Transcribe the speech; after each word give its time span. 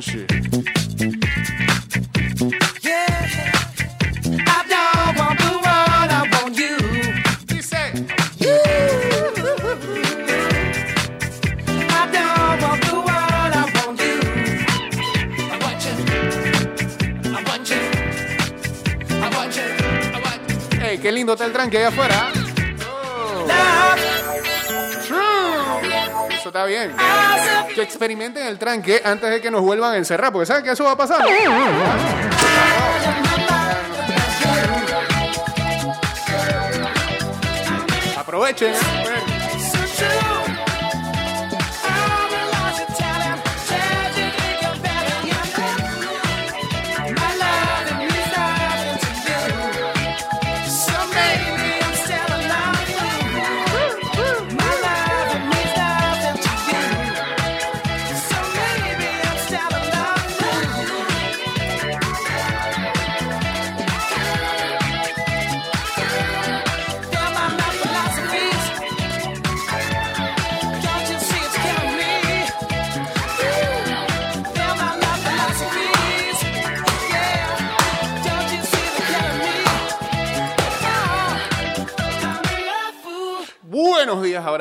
shit. 0.00 0.30
Hey, 20.80 20.98
qué 21.00 21.12
lindo 21.12 21.32
está 21.32 21.46
el 21.46 21.52
tranque 21.52 21.78
allá 21.78 21.88
afuera. 21.88 22.43
Está 26.54 26.66
bien. 26.66 26.94
Que 27.74 27.82
experimenten 27.82 28.46
el 28.46 28.58
tranque 28.58 29.02
antes 29.04 29.28
de 29.28 29.40
que 29.40 29.50
nos 29.50 29.62
vuelvan 29.62 29.94
a 29.94 29.96
encerrar, 29.96 30.32
porque 30.32 30.46
saben 30.46 30.62
que 30.62 30.70
eso 30.70 30.84
va 30.84 30.92
a 30.92 30.96
pasar. 30.96 31.26
Aprovechen. 38.16 38.72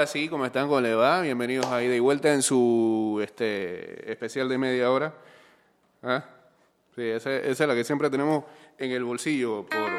Ahora 0.04 0.12
sí, 0.12 0.28
¿cómo 0.28 0.46
están? 0.46 0.68
¿Cómo 0.68 0.82
le 0.82 0.94
va? 0.96 1.22
Bienvenidos 1.22 1.68
ahí 1.68 1.88
de 1.88 2.02
vuelta 2.02 2.34
en 2.34 2.42
su 2.42 3.22
este, 3.24 4.12
especial 4.12 4.50
de 4.50 4.58
media 4.58 4.92
hora. 4.92 5.14
¿Ah? 6.02 6.26
Sí, 6.94 7.04
esa, 7.04 7.34
es 7.34 7.58
la 7.62 7.74
que 7.74 7.86
siempre 7.86 8.10
tenemos 8.10 8.44
en 8.78 8.92
el 8.92 9.06
bolsillo 9.06 9.66
por 9.66 9.90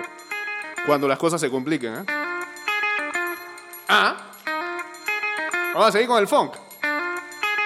cuando 0.84 1.08
las 1.08 1.18
cosas 1.18 1.40
se 1.40 1.48
complican. 1.48 2.04
¿ah? 2.06 2.46
Ah. 3.88 4.16
Vamos 5.72 5.88
a 5.88 5.92
seguir 5.92 6.06
con 6.06 6.18
el 6.18 6.28
funk. 6.28 6.54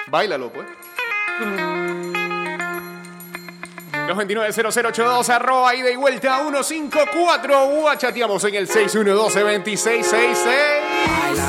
Báilalo, 0.06 0.52
pues. 0.52 0.68
229-0082, 4.08 5.28
arroba 5.28 5.74
ida 5.74 5.90
y 5.90 5.96
vuelta 5.96 6.38
154. 6.38 7.66
Guachateamos 7.66 8.44
en 8.44 8.54
el 8.54 8.68
612-2666. 8.68 10.88
Baila 11.08 11.28
el 11.28 11.36
funk, 11.36 11.47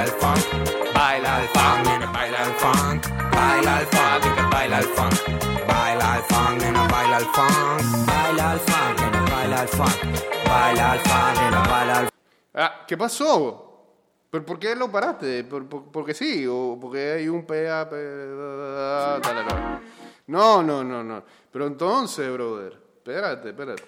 baila 0.00 0.12
el 0.12 0.18
funk, 0.18 0.94
baila 0.94 1.42
el 1.42 1.48
funk, 1.48 1.86
nena, 1.86 2.06
baila 2.12 2.44
el 2.46 2.52
funk, 2.54 3.06
baila 3.32 3.80
el 3.80 3.86
funk, 3.86 4.24
nena, 4.24 4.48
baila 4.48 4.78
el 4.78 4.84
funk, 4.84 5.66
baila 5.66 6.16
el 6.16 6.22
funk, 6.22 6.60
nena, 6.62 6.86
baila 6.88 7.18
el 7.18 7.26
funk, 7.26 8.06
baila 8.06 8.52
el 8.54 8.60
funk, 8.60 9.00
nena, 9.00 9.20
baila 9.30 9.62
el 9.62 9.68
funk, 9.68 10.48
baila 10.48 10.94
el 10.94 11.00
funk, 11.00 11.40
nena, 11.40 11.62
baila 11.68 12.00
el 12.00 12.08
Ah, 12.54 12.84
¿Qué 12.86 12.96
pasó? 12.96 13.66
¿Pero 14.30 14.46
por 14.46 14.58
qué 14.58 14.74
lo 14.74 14.90
paraste? 14.90 15.44
¿Por, 15.44 15.68
por- 15.68 15.84
porque 15.92 16.14
sí? 16.14 16.46
¿O 16.48 16.78
porque 16.80 17.12
hay 17.12 17.28
un 17.28 17.44
PA? 17.44 17.88
No, 20.28 20.62
no, 20.62 20.82
no, 20.82 21.04
no. 21.04 21.22
Pero 21.52 21.66
entonces, 21.66 22.32
brother, 22.32 22.72
espérate, 22.96 23.50
espérate. 23.50 23.82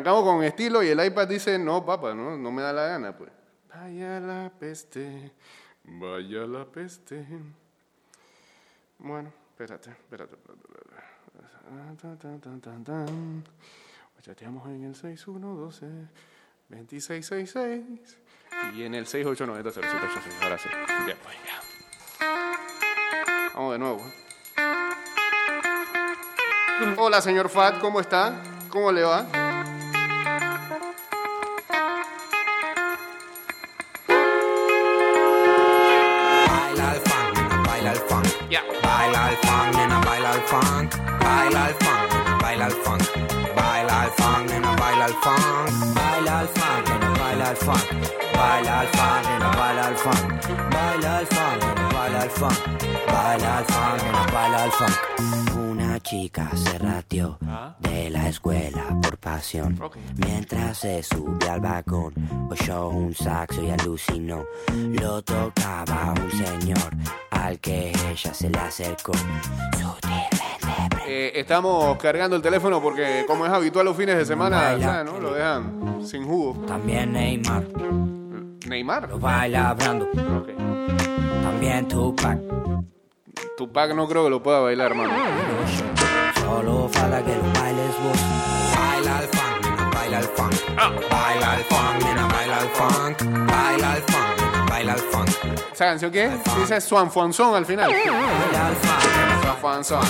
Arrancamos 0.00 0.24
con 0.24 0.42
estilo 0.42 0.82
y 0.82 0.88
el 0.88 1.04
iPad 1.04 1.28
dice, 1.28 1.58
no, 1.58 1.84
papá, 1.84 2.14
no, 2.14 2.34
no 2.34 2.50
me 2.50 2.62
da 2.62 2.72
la 2.72 2.86
gana, 2.86 3.14
pues. 3.14 3.30
Vaya 3.68 4.18
la 4.18 4.50
peste, 4.58 5.30
vaya 5.84 6.46
la 6.46 6.64
peste. 6.64 7.26
Bueno, 8.98 9.30
espérate, 9.50 9.90
espérate. 9.90 10.36
Chateamos 14.22 14.66
en 14.68 14.84
el 14.84 14.94
6112 14.94 15.86
2666 16.70 18.18
y 18.76 18.82
en 18.84 18.94
el 18.94 19.06
6890 19.06 19.70
0786. 19.70 20.42
Ahora 20.42 20.56
sí. 20.56 20.68
Pues 21.22 21.36
ya. 21.44 21.60
Vamos 23.54 23.72
de 23.72 23.78
nuevo. 23.78 24.00
Hola, 26.96 27.20
señor 27.20 27.50
Fat, 27.50 27.78
¿cómo 27.80 28.00
está? 28.00 28.42
¿Cómo 28.70 28.90
le 28.92 29.02
va? 29.02 29.49
Baila 47.40 47.50
el 47.52 47.56
funk, 47.56 47.84
baila 48.36 48.82
el 48.82 48.88
funk, 48.88 49.24
nena, 49.26 49.50
baila 49.56 49.88
el 49.88 49.96
funk, 49.96 50.72
baila 50.72 51.20
el 51.20 51.26
funk, 51.26 51.62
nena, 51.62 51.88
baila 51.94 52.24
el 52.24 52.30
funk, 52.30 52.58
baila 53.06 53.58
el 53.58 53.64
funk, 53.64 54.02
nena, 54.02 54.26
baila 54.32 54.64
el 54.64 54.72
funk. 54.72 55.56
Una 55.56 56.00
chica 56.00 56.50
se 56.54 56.78
ratió 56.78 57.38
de 57.78 58.10
la 58.10 58.28
escuela 58.28 58.84
por 59.02 59.16
pasión. 59.18 59.80
Mientras 60.16 60.78
se 60.78 61.02
subía 61.02 61.54
al 61.54 61.60
vagón, 61.60 62.12
oyó 62.50 62.88
un 62.88 63.14
saxo 63.14 63.62
y 63.62 63.70
alucinó. 63.70 64.44
Lo 65.00 65.22
tocaba 65.22 66.12
un 66.22 66.30
señor 66.30 66.90
al 67.30 67.58
que 67.58 67.90
ella 68.10 68.34
se 68.34 68.50
le 68.50 68.58
acercó. 68.58 69.12
Sutilmente. 69.14 70.19
Eh, 71.06 71.32
estamos 71.34 71.96
cargando 71.98 72.36
el 72.36 72.42
teléfono 72.42 72.80
porque, 72.80 73.24
como 73.26 73.46
es 73.46 73.52
habitual 73.52 73.84
los 73.84 73.96
fines 73.96 74.16
de 74.16 74.24
semana. 74.24 74.78
¿sabes, 74.80 75.04
no? 75.10 75.18
lo 75.20 75.32
dejan 75.34 76.00
sin 76.04 76.24
jugo. 76.26 76.64
También 76.66 77.12
Neymar 77.12 77.64
Neymar. 78.66 79.08
lo 79.08 79.18
baila 79.18 79.70
hablando. 79.70 80.06
Ok. 80.06 80.48
También 81.42 81.88
Tupac. 81.88 82.38
Tupac 83.56 83.94
no 83.94 84.08
creo 84.08 84.24
que 84.24 84.30
lo 84.30 84.42
pueda 84.42 84.60
bailar, 84.60 84.92
hermano. 84.92 85.12
Solo 86.36 86.88
falta 86.88 87.22
que 87.24 87.34
lo 87.34 87.42
bailes 87.60 87.94
vos. 88.02 88.18
Baila 88.76 89.20
el 89.22 89.28
funk, 89.28 89.94
baila 89.94 90.18
el 90.18 90.24
funk. 90.24 90.54
Baila 91.10 91.56
el 91.56 91.64
funk, 91.64 92.32
baila 92.32 92.58
el 92.60 92.68
funk. 92.68 93.50
Baila 93.50 93.96
el 93.96 94.02
funk, 94.02 94.49
baila 94.80 94.94
el 94.94 95.00
funk. 95.00 95.28
¿Esa 95.72 95.84
canción 95.84 96.10
qué? 96.10 96.30
Dice 96.58 96.80
Swan 96.80 97.10
Fonzón 97.10 97.54
al 97.54 97.66
final. 97.66 97.90
Baila 97.90 98.68
el 98.68 98.76
funk, 98.76 99.04
nena, 99.16 99.42
Swan 99.42 99.56
Fonzón. 99.60 100.06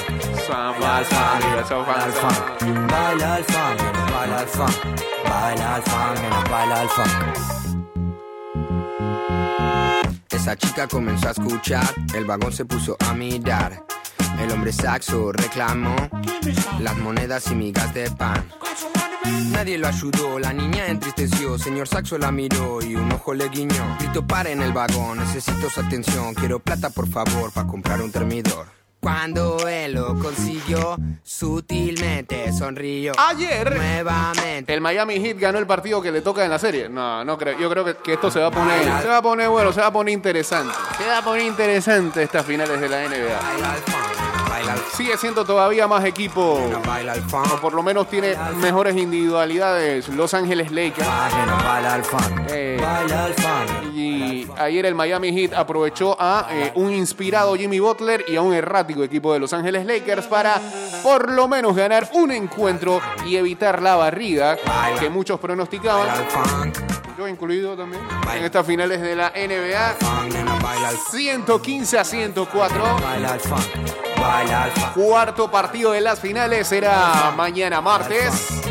Swan 0.47 0.81
Baila 0.81 0.99
el 0.99 1.05
funk, 1.05 1.87
baila 1.87 2.07
el 2.07 2.13
funk, 2.13 3.81
baila 4.09 4.39
el 4.39 4.47
funk, 4.47 4.77
baila 5.25 5.77
el 5.77 5.83
baila 6.51 6.89
funk. 6.89 7.11
Esa 10.31 10.57
chica 10.57 10.87
comenzó 10.87 11.29
a 11.29 11.31
escuchar, 11.33 11.95
el 12.15 12.25
vagón 12.25 12.53
se 12.53 12.65
puso 12.65 12.97
a 13.01 13.13
mirar. 13.13 13.85
El 14.41 14.53
hombre 14.53 14.73
saxo 14.73 15.33
reclamó 15.33 15.97
las 16.79 16.97
monedas 16.97 17.51
y 17.51 17.55
migas 17.55 17.93
de 17.93 18.11
pan. 18.13 18.49
Nadie 19.25 19.79
lo 19.79 19.89
ayudó, 19.89 20.39
la 20.39 20.53
niña 20.53 20.87
entristeció, 20.87 21.59
señor 21.59 21.87
Saxo 21.87 22.17
la 22.19 22.33
miró 22.33 22.81
y 22.83 22.95
un 22.97 23.13
ojo 23.13 23.35
le 23.35 23.49
guiñó. 23.49 23.97
Grito 23.99 24.27
para 24.27 24.51
en 24.51 24.63
el 24.63 24.73
vagón, 24.73 25.19
necesito 25.19 25.69
su 25.69 25.81
atención, 25.81 26.35
quiero 26.35 26.59
plata 26.61 26.91
por 26.91 27.09
favor 27.09 27.53
para 27.53 27.67
comprar 27.67 28.01
un 28.01 28.11
termidor. 28.11 28.67
Cuando 29.01 29.67
él 29.67 29.95
lo 29.95 30.19
consiguió, 30.19 30.99
sutilmente 31.23 32.53
sonrió. 32.53 33.13
Ayer 33.19 33.75
Nuevamente. 33.75 34.75
el 34.75 34.83
Miami 34.83 35.19
Heat 35.19 35.39
ganó 35.39 35.59
el 35.59 35.67
partido 35.67 36.03
que 36.03 36.13
le 36.13 36.21
toca 36.21 36.45
en 36.45 36.51
la 36.51 36.59
serie. 36.59 36.89
No, 36.91 37.25
no 37.25 37.39
creo. 37.39 37.59
Yo 37.59 37.71
creo 37.71 37.83
que, 37.83 37.95
que 37.97 38.13
esto 38.15 38.31
se 38.31 38.41
va 38.41 38.49
a 38.49 38.51
poner, 38.51 38.85
se 39.01 39.09
va 39.09 39.17
a 39.19 39.23
poner 39.23 39.49
bueno, 39.49 39.73
se 39.73 39.81
va 39.81 39.87
a 39.87 39.93
poner 39.93 40.13
interesante. 40.13 40.75
Se 40.99 41.07
va 41.07 41.19
a 41.19 41.23
poner 41.25 41.47
interesante 41.47 42.23
estas 42.23 42.45
finales 42.45 42.79
de 42.79 42.89
la 42.91 43.09
NBA. 43.09 44.30
Sigue 44.95 45.17
siendo 45.17 45.45
todavía 45.45 45.87
más 45.87 46.05
equipo, 46.05 46.59
o 46.61 47.61
por 47.61 47.73
lo 47.73 47.83
menos 47.83 48.09
tiene 48.09 48.37
mejores 48.57 48.97
individualidades. 48.97 50.09
Los 50.09 50.35
Ángeles 50.35 50.71
Lakers. 50.71 51.07
Funk. 52.05 52.41
Eh, 52.51 52.81
y 53.95 54.47
ayer 54.57 54.87
el 54.87 54.95
Miami 54.95 55.33
Heat 55.33 55.55
aprovechó 55.55 56.17
a 56.19 56.47
eh, 56.51 56.73
un 56.75 56.93
inspirado 56.93 57.55
Jimmy 57.57 57.79
Butler 57.79 58.25
y 58.29 58.37
a 58.37 58.43
un 58.43 58.53
errático 58.53 59.03
equipo 59.03 59.33
de 59.33 59.41
Los 59.41 59.53
Ángeles 59.53 59.87
Lakers 59.87 60.27
para 60.27 60.61
por 61.03 61.31
lo 61.31 61.49
menos 61.49 61.75
ganar 61.77 62.09
un 62.15 62.33
encuentro 62.33 63.01
y 63.27 63.37
evitar 63.37 63.83
la 63.83 63.97
barriga 63.97 64.57
que 64.99 65.09
muchos 65.11 65.39
pronosticaban. 65.41 66.09
Yo 67.21 67.29
incluido 67.29 67.77
también 67.77 68.01
en 68.35 68.45
estas 68.45 68.67
finales 68.67 68.99
de 69.03 69.15
la 69.15 69.31
NBA. 69.37 69.97
115 71.11 71.99
a 71.99 72.03
104. 72.03 72.83
Cuarto 74.95 75.51
partido 75.51 75.93
de 75.93 76.01
las 76.01 76.19
finales 76.19 76.67
será 76.67 77.35
mañana 77.37 77.83
martes. 77.83 78.63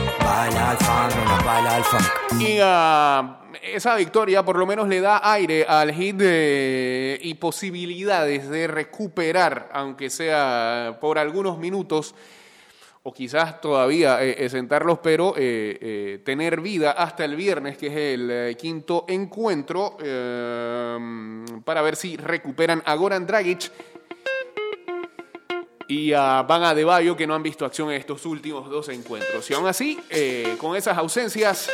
Y 2.39 2.57
ah, 2.63 3.41
esa 3.61 3.93
victoria 3.93 4.43
por 4.43 4.57
lo 4.57 4.65
menos 4.65 4.87
le 4.87 4.99
da 4.99 5.31
aire 5.31 5.67
al 5.69 5.93
hit 5.93 6.19
y 6.19 7.35
posibilidades 7.35 8.49
de 8.49 8.65
recuperar, 8.65 9.69
aunque 9.73 10.09
sea 10.09 10.97
por 10.99 11.19
algunos 11.19 11.59
minutos, 11.59 12.15
o 13.09 13.11
quizás 13.11 13.59
todavía 13.59 14.23
eh, 14.23 14.45
eh, 14.45 14.49
sentarlos, 14.49 14.99
pero 14.99 15.33
eh, 15.35 16.21
tener 16.23 16.61
vida 16.61 16.91
hasta 16.91 17.25
el 17.25 17.35
viernes, 17.35 17.75
que 17.75 17.87
es 17.87 17.95
el 17.95 18.55
quinto 18.55 19.05
encuentro, 19.07 19.97
para 21.65 21.81
ver 21.81 21.95
si 21.95 22.17
recuperan 22.17 22.83
a 22.85 22.93
Goran 22.93 23.25
Dragic 23.25 23.71
y 25.87 26.13
a 26.13 26.43
Van 26.43 26.61
Adebayo 26.63 27.17
que 27.17 27.25
no 27.25 27.33
han 27.33 27.41
visto 27.41 27.65
acción 27.65 27.89
en 27.89 27.95
estos 27.95 28.27
últimos 28.27 28.69
dos 28.69 28.89
encuentros. 28.89 29.49
Y 29.49 29.55
aún 29.55 29.65
así, 29.65 29.99
con 30.59 30.75
esas 30.75 30.95
ausencias, 30.97 31.67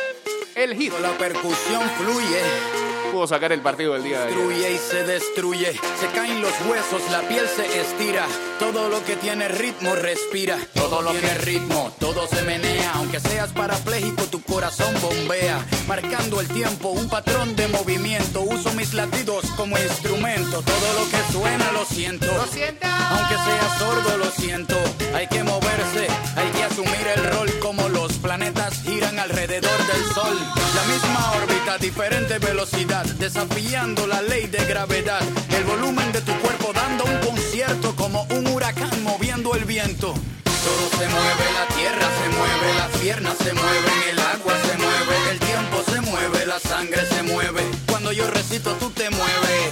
el 0.54 0.74
hit. 0.74 0.94
La 1.02 1.12
percusión 1.18 1.82
fluye. 1.98 2.85
Pudo 3.12 3.26
sacar 3.26 3.52
el 3.52 3.60
partido 3.60 3.94
del 3.94 4.04
día 4.04 4.20
de 4.20 4.26
ayer. 4.26 4.36
Destruye 4.36 4.72
y 4.72 4.78
se 4.78 5.04
destruye. 5.04 5.72
Se 6.00 6.06
caen 6.14 6.42
los 6.42 6.52
huesos, 6.68 7.02
la 7.10 7.20
piel 7.22 7.46
se 7.48 7.80
estira. 7.80 8.26
Todo 8.58 8.88
lo 8.88 9.04
que 9.04 9.16
tiene 9.16 9.48
ritmo 9.48 9.94
respira. 9.94 10.58
Todo 10.74 11.02
lo 11.02 11.12
que 11.12 11.26
es 11.26 11.44
ritmo, 11.44 11.92
todo 11.98 12.26
se 12.26 12.42
menea. 12.42 12.92
Aunque 12.94 13.20
seas 13.20 13.52
parapléjico, 13.52 14.24
tu 14.24 14.42
corazón 14.42 14.94
bombea. 15.00 15.64
Marcando 15.86 16.40
el 16.40 16.48
tiempo, 16.48 16.90
un 16.90 17.08
patrón 17.08 17.56
de 17.56 17.68
movimiento. 17.68 18.42
Uso 18.42 18.72
mis 18.72 18.92
latidos 18.94 19.46
como 19.56 19.78
instrumento. 19.78 20.62
Todo 20.62 20.92
lo 20.98 21.10
que 21.10 21.32
suena 21.32 21.72
lo 21.72 21.84
siento. 21.84 22.26
Lo 22.26 22.46
siento. 22.46 22.86
Aunque 22.86 23.34
sea 23.34 23.78
sordo, 23.78 24.18
lo 24.18 24.30
siento. 24.30 24.76
Hay 25.14 25.26
que 25.28 25.42
moverse, 25.42 26.06
hay 26.36 26.50
que 26.50 26.64
asumir 26.64 27.06
el 27.16 27.24
rol 27.32 27.50
como 27.60 27.88
los 27.88 28.12
planetas 28.14 28.82
giran 28.82 29.18
alrededor 29.18 29.86
del 29.86 30.04
sol. 30.14 30.36
La 30.74 30.84
misma 30.92 31.32
órbita, 31.42 31.78
diferente 31.78 32.38
velocidad, 32.38 32.95
desafiando 33.04 34.06
la 34.06 34.22
ley 34.22 34.46
de 34.46 34.64
gravedad. 34.64 35.20
El 35.50 35.64
volumen 35.64 36.10
de 36.12 36.22
tu 36.22 36.32
cuerpo 36.40 36.72
dando 36.72 37.04
un 37.04 37.18
concierto 37.18 37.94
como 37.94 38.22
un 38.30 38.46
huracán 38.46 39.02
moviendo 39.02 39.54
el 39.54 39.64
viento. 39.64 40.14
Todo 40.44 40.88
se 40.98 41.06
mueve, 41.08 41.44
la 41.52 41.74
tierra 41.76 42.08
se 42.20 42.28
mueve, 42.36 42.74
las 42.78 42.90
piernas 43.02 43.34
se 43.38 43.52
mueven, 43.52 43.98
el 44.10 44.18
agua 44.18 44.54
se 44.66 44.78
mueve, 44.78 45.30
el 45.30 45.38
tiempo 45.38 45.76
se 45.90 46.00
mueve, 46.00 46.46
la 46.46 46.58
sangre 46.58 47.02
se 47.06 47.22
mueve. 47.22 47.62
Cuando 47.86 48.12
yo 48.12 48.30
recito, 48.30 48.72
tú 48.76 48.88
te 48.90 49.10
mueves. 49.10 49.70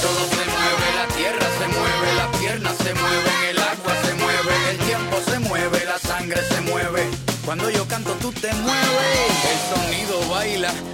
Todo 0.00 0.22
se 0.30 0.44
mueve, 0.54 0.86
la 1.00 1.06
tierra 1.16 1.46
se 1.58 1.66
mueve, 1.66 2.14
las 2.16 2.36
piernas 2.38 2.76
se 2.76 2.94
mueven, 2.94 3.38
el 3.50 3.58
agua 3.58 3.94
se 4.04 4.14
mueve, 4.14 4.70
el 4.70 4.78
tiempo 4.78 5.16
se 5.28 5.38
mueve, 5.40 5.84
la 5.84 5.98
sangre 5.98 6.40
se 6.48 6.60
mueve. 6.60 7.10
Cuando 7.44 7.70
yo 7.70 7.86
canto 7.88 8.12
tú 8.22 8.30
te 8.32 8.52
mueves. 8.54 9.26
El 9.50 9.58
sonido 9.74 10.15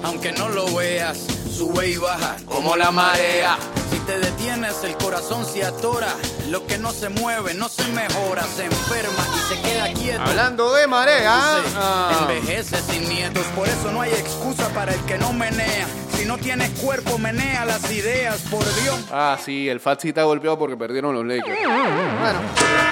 aunque 0.03 0.33
no 0.33 0.49
lo 0.49 0.75
veas. 0.75 1.19
Sube 1.57 1.91
y 1.91 1.97
baja 1.97 2.37
como 2.47 2.77
la 2.77 2.91
marea. 2.91 3.57
Si 3.91 3.99
te 4.01 4.19
el 4.53 4.97
corazón 4.99 5.47
se 5.47 5.65
atora. 5.65 6.15
Lo 6.51 6.67
que 6.67 6.77
no 6.77 6.93
se 6.93 7.09
mueve, 7.09 7.55
no 7.55 7.71
se 7.71 7.87
mejora, 7.89 8.45
se 8.45 8.67
enferma 8.67 9.27
y 9.35 9.55
se 9.55 9.61
queda 9.63 9.93
quieto. 9.95 10.21
Hablando 10.21 10.75
de 10.75 10.87
marea. 10.87 11.63
Ah, 11.75 12.27
Envejece 12.29 12.77
sin 12.83 13.09
nietos, 13.09 13.45
por 13.57 13.67
eso 13.67 13.91
no 13.93 14.03
hay 14.03 14.11
excusa 14.11 14.69
para 14.71 14.93
el 14.93 15.01
que 15.05 15.17
no 15.17 15.33
menea. 15.33 15.87
Si 16.17 16.27
no 16.27 16.37
tienes 16.37 16.69
cuerpo, 16.81 17.17
menea 17.19 17.65
las 17.65 17.91
ideas, 17.91 18.41
por 18.51 18.63
Dios. 18.83 18.97
Ah, 19.11 19.39
sí, 19.43 19.69
el 19.71 19.81
Fat 19.81 20.03
sí 20.03 20.09
está 20.09 20.25
golpeado 20.25 20.59
porque 20.59 20.77
perdieron 20.77 21.15
los 21.15 21.25
Lakers. 21.25 21.59
Bueno, 21.67 22.41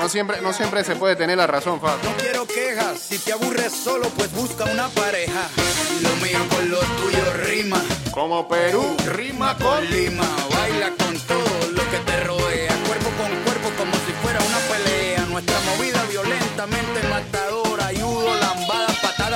no 0.00 0.08
siempre, 0.08 0.40
no 0.40 0.52
siempre 0.54 0.82
se 0.82 0.96
puede 0.96 1.14
tener 1.14 1.36
la 1.36 1.46
razón, 1.46 1.78
Fat. 1.80 2.02
No 2.02 2.10
quiero 2.16 2.46
quejas, 2.46 2.98
si 2.98 3.18
te 3.18 3.32
aburres 3.34 3.72
solo, 3.72 4.08
pues 4.16 4.32
busca 4.32 4.64
una 4.64 4.88
pareja. 4.88 5.48
Lo 6.02 6.16
mío 6.26 6.38
con 6.48 6.70
lo 6.70 6.78
tuyo 6.78 7.32
rima. 7.44 7.80
Como 8.12 8.48
Perú 8.48 8.96
rima 9.14 9.56
con 9.58 9.88
Lima, 9.88 10.24
baila 10.50 10.90
con 10.98 11.09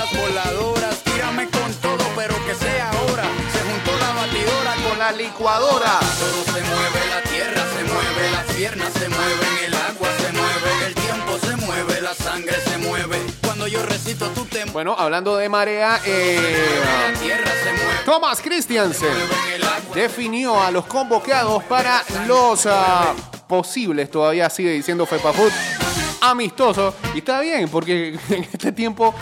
patadas 0.04 0.20
voladoras. 0.20 1.04
Tírame 1.04 1.48
con 1.48 1.72
todo, 1.74 2.04
pero 2.16 2.34
que 2.46 2.54
sea 2.54 2.90
ahora. 2.90 3.24
Se 3.52 3.60
juntó 3.60 3.96
la 3.98 4.12
batidora 4.14 4.74
con 4.88 4.98
la 4.98 5.12
licuadora. 5.12 5.98
Todo 6.18 6.44
se 6.44 6.62
mueve, 6.62 7.00
la 7.10 7.22
tierra 7.22 7.64
se 7.76 7.84
mueve, 7.84 8.30
las 8.32 8.56
piernas 8.56 8.92
se 8.92 9.08
mueven, 9.08 9.64
el 9.66 9.74
agua 9.74 10.08
se 10.18 10.32
mueve, 10.32 10.86
el 10.86 10.94
tiempo 10.94 11.38
se 11.38 11.56
mueve, 11.56 12.00
la 12.00 12.14
sangre 12.14 12.56
se 12.60 12.78
mueve. 12.78 13.22
Cuando 13.42 13.66
yo 13.66 13.82
recito, 13.84 14.28
tú 14.30 14.44
te 14.44 14.58
mueves. 14.58 14.72
Bueno, 14.72 14.94
hablando 14.98 15.36
de 15.36 15.48
marea, 15.48 16.00
eh, 16.04 16.80
La 17.12 17.18
tierra 17.20 17.50
se 17.62 17.72
mueve, 17.72 18.00
Thomas 18.04 18.40
Christiansen 18.40 19.08
mueve 19.08 19.64
agua. 19.64 19.94
definió 19.94 20.60
a 20.60 20.70
los 20.70 20.86
convocados 20.86 21.62
para 21.64 22.02
los 22.26 22.66
ah, 22.66 23.14
posibles, 23.46 24.10
todavía 24.10 24.50
sigue 24.50 24.70
diciendo 24.70 25.06
FEPAFUT, 25.06 25.52
amistosos. 26.20 26.94
Y 27.14 27.18
está 27.18 27.40
bien, 27.40 27.68
porque 27.68 28.18
en 28.30 28.44
este 28.44 28.72
tiempo 28.72 29.14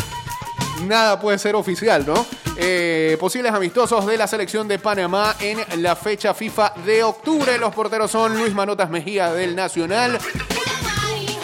nada 0.87 1.21
puede 1.21 1.39
ser 1.39 1.55
oficial, 1.55 2.05
¿no? 2.07 2.27
Eh, 2.57 3.17
posibles 3.19 3.53
amistosos 3.53 4.07
de 4.07 4.17
la 4.17 4.27
selección 4.27 4.69
de 4.69 4.79
Panamá 4.79 5.37
en 5.41 5.83
la 5.83 5.97
fecha 5.97 6.35
FIFA 6.35 6.75
de 6.85 7.03
octubre. 7.03 7.59
Los 7.59 7.75
porteros 7.75 8.11
son 8.11 8.37
Luis 8.37 8.55
Manotas 8.55 8.91
Mejía 8.91 9.33
del 9.33 9.57
Nacional. 9.57 10.19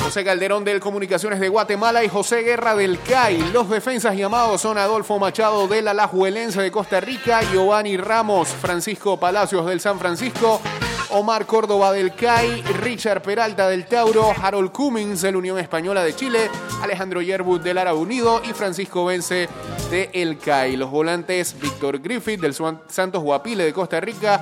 José 0.08 0.24
Calderón 0.24 0.64
del 0.64 0.80
Comunicaciones 0.80 1.38
de 1.38 1.50
Guatemala 1.50 2.02
y 2.02 2.08
José 2.08 2.42
Guerra 2.42 2.74
del 2.74 2.98
CAI. 2.98 3.52
Los 3.52 3.68
defensas 3.68 4.16
llamados 4.16 4.60
son 4.62 4.78
Adolfo 4.78 5.18
Machado 5.18 5.68
del 5.68 5.86
Alajuelense 5.86 6.62
de 6.62 6.70
Costa 6.70 6.98
Rica, 6.98 7.42
Giovanni 7.52 7.98
Ramos, 7.98 8.48
Francisco 8.48 9.20
Palacios 9.20 9.66
del 9.66 9.80
San 9.80 9.98
Francisco, 9.98 10.62
Omar 11.10 11.46
Córdoba 11.46 11.92
del 11.92 12.14
CAI, 12.14 12.62
Richard 12.80 13.22
Peralta 13.22 13.68
del 13.68 13.86
Tauro, 13.86 14.32
Harold 14.40 14.72
Cummings 14.72 15.22
de 15.22 15.32
la 15.32 15.38
Unión 15.38 15.58
Española 15.58 16.04
de 16.04 16.14
Chile, 16.14 16.50
Alejandro 16.82 17.22
Yerbut 17.22 17.62
del 17.62 17.78
Árabe 17.78 17.98
Unido 17.98 18.42
y 18.48 18.52
Francisco 18.52 19.04
Vence 19.06 19.48
de 19.90 20.38
CAI. 20.44 20.76
Los 20.76 20.90
volantes 20.90 21.56
Víctor 21.60 22.00
Griffith 22.00 22.40
del 22.40 22.54
Santos 22.54 23.22
Guapile 23.22 23.64
de 23.64 23.72
Costa 23.72 24.00
Rica, 24.00 24.40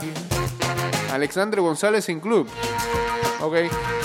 Alexandre 1.12 1.60
González 1.60 2.04
sin 2.04 2.20
club. 2.20 2.48
Ok, 3.40 3.54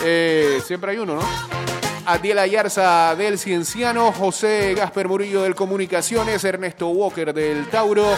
eh, 0.04 0.62
siempre 0.66 0.92
hay 0.92 0.98
uno, 0.98 1.16
¿no? 1.16 1.62
Adiel 2.06 2.40
Ayarza 2.40 3.16
del 3.16 3.38
Cienciano, 3.38 4.12
José 4.12 4.74
Gasper 4.76 5.08
Murillo 5.08 5.44
del 5.44 5.56
Comunicaciones, 5.56 6.44
Ernesto 6.44 6.90
Walker 6.90 7.34
del 7.34 7.68
Tauro, 7.70 8.16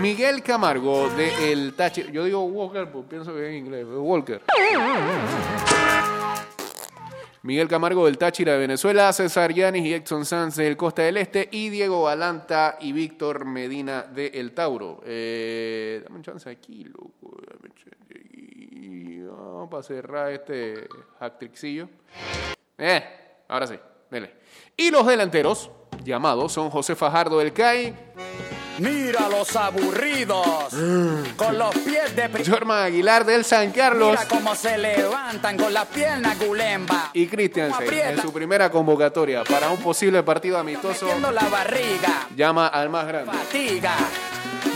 Miguel 0.00 0.42
Camargo 0.42 1.08
del 1.10 1.74
Táchira. 1.74 2.10
Yo 2.10 2.24
digo 2.24 2.44
Walker 2.44 2.90
porque 2.90 3.08
pienso 3.08 3.34
que 3.34 3.42
es 3.42 3.48
en 3.50 3.66
inglés, 3.66 3.86
Walker. 3.88 4.42
Miguel 7.42 7.68
Camargo 7.68 8.06
del 8.06 8.18
Táchira 8.18 8.52
de 8.52 8.58
Venezuela, 8.58 9.12
César 9.12 9.52
Yanis 9.52 9.84
y 9.84 9.94
Exxon 9.94 10.24
Sanz 10.24 10.56
del 10.56 10.76
Costa 10.76 11.02
del 11.02 11.16
Este 11.16 11.48
y 11.50 11.70
Diego 11.70 12.02
Balanta 12.02 12.76
y 12.80 12.92
Víctor 12.92 13.44
Medina 13.44 14.02
de 14.02 14.28
El 14.28 14.52
Tauro. 14.52 15.00
Eh, 15.04 16.04
dame 16.06 16.22
chance 16.22 16.48
aquí, 16.48 16.84
loco. 16.84 17.40
Dame 17.46 17.74
chance 17.74 18.14
aquí. 18.14 19.22
Vamos 19.24 19.68
para 19.70 19.82
cerrar 19.82 20.32
este 20.32 20.88
hat-trickcillo. 21.18 21.88
Eh, 22.76 23.02
ahora 23.48 23.66
sí, 23.66 23.74
dele. 24.10 24.34
Y 24.76 24.90
los 24.90 25.06
delanteros 25.06 25.70
llamados 26.04 26.52
son 26.52 26.70
José 26.70 26.94
Fajardo 26.94 27.38
del 27.38 27.52
CAI, 27.52 27.94
Mira 28.78 29.28
los 29.28 29.54
aburridos 29.56 30.68
con 31.36 31.58
los 31.58 31.74
pies 31.78 32.14
de 32.14 32.44
Jorman 32.46 32.84
Aguilar 32.84 33.24
del 33.24 33.44
San 33.44 33.70
Carlos 33.72 34.10
Mira 34.10 34.28
cómo 34.28 34.54
se 34.54 34.78
levantan 34.78 35.56
con 35.56 35.72
la 35.74 35.84
pierna 35.84 36.34
gulemba. 36.36 37.10
y 37.12 37.26
Aprieta. 37.26 38.10
en 38.10 38.22
su 38.22 38.32
primera 38.32 38.70
convocatoria 38.70 39.42
para 39.44 39.70
un 39.70 39.78
posible 39.78 40.22
partido 40.22 40.58
amistoso. 40.58 41.08
La 41.32 41.48
barriga, 41.48 42.26
Llama 42.36 42.68
al 42.68 42.88
más 42.88 43.06
grande, 43.06 43.32
fatiga, 43.32 43.94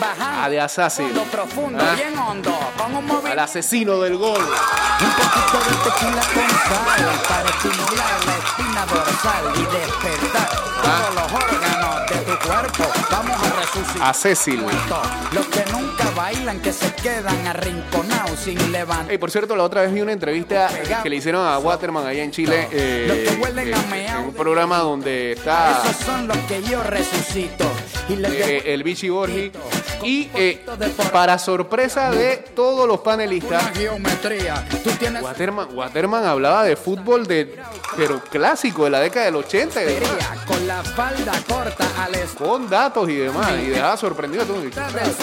bajando 0.00 0.42
a 0.42 0.48
de 0.48 0.60
Asasi, 0.60 1.04
profundo, 1.30 1.78
Ah. 1.82 1.94
bien 1.94 2.18
hondo, 2.18 2.58
con 2.76 2.96
un 2.96 3.26
al 3.26 3.38
asesino 3.38 4.00
del 4.00 4.16
gol. 4.16 4.40
Un 4.42 5.10
poquito 5.12 5.58
de 5.70 5.90
tequila 5.90 6.22
con 6.34 6.50
sal 6.68 7.22
para 7.28 7.48
estimular 7.48 8.24
la 8.26 8.36
espina 8.36 8.86
dorsal 8.86 9.44
y 9.54 9.76
despertar 9.76 10.48
Ah. 10.84 11.10
todos 11.12 11.14
los 11.14 11.42
órganos 11.42 11.81
de 12.12 12.32
tu 12.32 12.48
cuerpo. 12.48 12.84
Vamos 13.10 13.36
a 13.42 13.60
resucitar. 13.60 14.08
A 14.08 14.14
Cecil. 14.14 14.62
Los 15.32 15.46
que 15.46 15.64
nunca 15.72 16.10
bailan, 16.14 16.60
que 16.60 16.72
se 16.72 16.92
quedan 16.94 17.46
arrinconados 17.46 18.38
sin 18.40 18.72
levantar. 18.72 19.06
Hey, 19.10 19.18
por 19.18 19.30
cierto, 19.30 19.56
la 19.56 19.64
otra 19.64 19.82
vez 19.82 19.92
vi 19.92 20.00
una 20.00 20.12
entrevista 20.12 20.68
que 21.02 21.08
le 21.10 21.16
hicieron 21.16 21.46
a 21.46 21.58
Waterman 21.58 22.06
allá 22.06 22.22
en 22.22 22.30
Chile. 22.30 22.68
eh, 22.70 23.04
Los 23.08 23.34
que 23.34 23.40
huelen 23.42 23.74
a 23.74 23.96
eh, 23.96 24.06
en 24.06 24.16
un 24.24 24.34
programa 24.34 24.78
donde 24.78 25.32
está 25.32 25.82
Esos 25.84 26.04
son 26.04 26.28
los 26.28 26.36
que 26.38 26.62
yo 26.62 26.82
resucito. 26.82 27.64
Eh, 28.08 28.62
el 28.66 28.82
Vichy 28.82 29.08
Borgi. 29.08 29.52
Y 30.02 30.28
eh, 30.34 30.64
para 31.12 31.38
sorpresa 31.38 32.10
de 32.10 32.38
todos 32.56 32.88
los 32.88 33.00
panelistas, 33.00 33.62
Waterman, 35.22 35.68
Waterman 35.76 36.24
hablaba 36.26 36.64
de 36.64 36.74
fútbol 36.76 37.26
de 37.26 37.56
pero 37.96 38.20
clásico 38.24 38.84
de 38.84 38.90
la 38.90 39.00
década 39.00 39.26
del 39.26 39.36
80 39.36 39.82
y 39.82 39.84
demás, 39.84 40.08
teoría 40.08 40.44
con 40.46 40.66
la 40.66 40.82
falda 40.82 41.32
corta 41.46 41.86
al 42.02 42.14
est- 42.16 42.34
con 42.36 42.68
datos 42.68 43.08
y 43.10 43.14
demás 43.16 43.52
y 43.62 43.66
dejaba 43.68 43.96
sorprendido 43.96 44.42
a 44.42 44.46
todo 44.46 44.60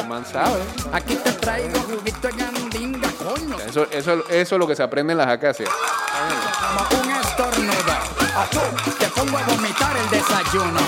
man 0.08 0.26
sabe. 0.26 0.60
Aquí 0.94 1.16
te 1.16 1.32
traigo 1.34 1.80
juguito 1.82 2.30
gandinga, 2.38 3.10
coño. 3.18 3.58
Eso, 3.68 3.86
eso, 3.92 4.24
eso 4.30 4.56
es 4.56 4.60
lo 4.60 4.68
que 4.68 4.76
se 4.76 4.84
aprende 4.84 5.12
en 5.14 5.18
las 5.18 5.28
acacias. 5.28 5.70
Como 5.70 7.02
un 7.04 7.12
estornudo. 7.12 7.94
Achú, 8.38 8.60
Te 8.98 9.08
pongo 9.08 9.38
a 9.38 9.44
vomitar 9.44 9.98
el 9.98 10.10
desayuno. 10.10 10.80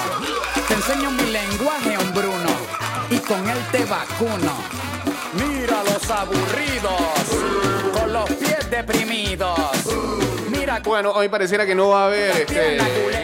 Te 0.71 0.77
enseño 0.77 1.11
mi 1.11 1.25
lenguaje, 1.25 1.97
hombruno. 1.97 2.49
Y 3.09 3.17
con 3.17 3.45
él 3.49 3.57
te 3.73 3.83
vacuno. 3.83 4.53
Mira 5.33 5.83
los 5.83 6.09
aburridos. 6.09 7.91
Con 7.91 8.13
los 8.13 8.29
pies 8.29 8.71
deprimidos. 8.71 9.70
Mira 10.81 10.89
Bueno, 10.89 11.11
hoy 11.11 11.29
pareciera 11.29 11.65
que 11.65 11.75
no 11.75 11.89
va 11.89 12.03
a 12.03 12.05
haber 12.07 12.31
este, 12.31 12.77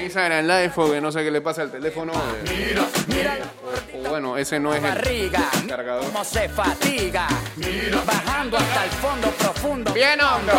Instagram 0.04 0.46
Live 0.46 0.72
porque 0.76 1.02
no 1.02 1.12
sé 1.12 1.24
qué 1.24 1.32
le 1.32 1.42
pasa 1.42 1.64
al 1.64 1.72
teléfono. 1.72 2.14
eh, 2.14 2.76
Mira 3.08 3.38
o 3.94 4.10
bueno, 4.10 4.38
ese 4.38 4.60
no 4.60 4.74
es 4.74 4.84
el 4.84 5.32
cargador. 5.68 6.06
Cómo 6.06 6.24
se 6.24 6.48
fatiga. 6.50 7.28
Bajando 8.06 8.58
hasta 8.58 8.84
el 8.86 8.90
fondo 8.92 9.30
profundo. 9.32 9.94
Bien 9.94 10.20
hondo. 10.22 10.54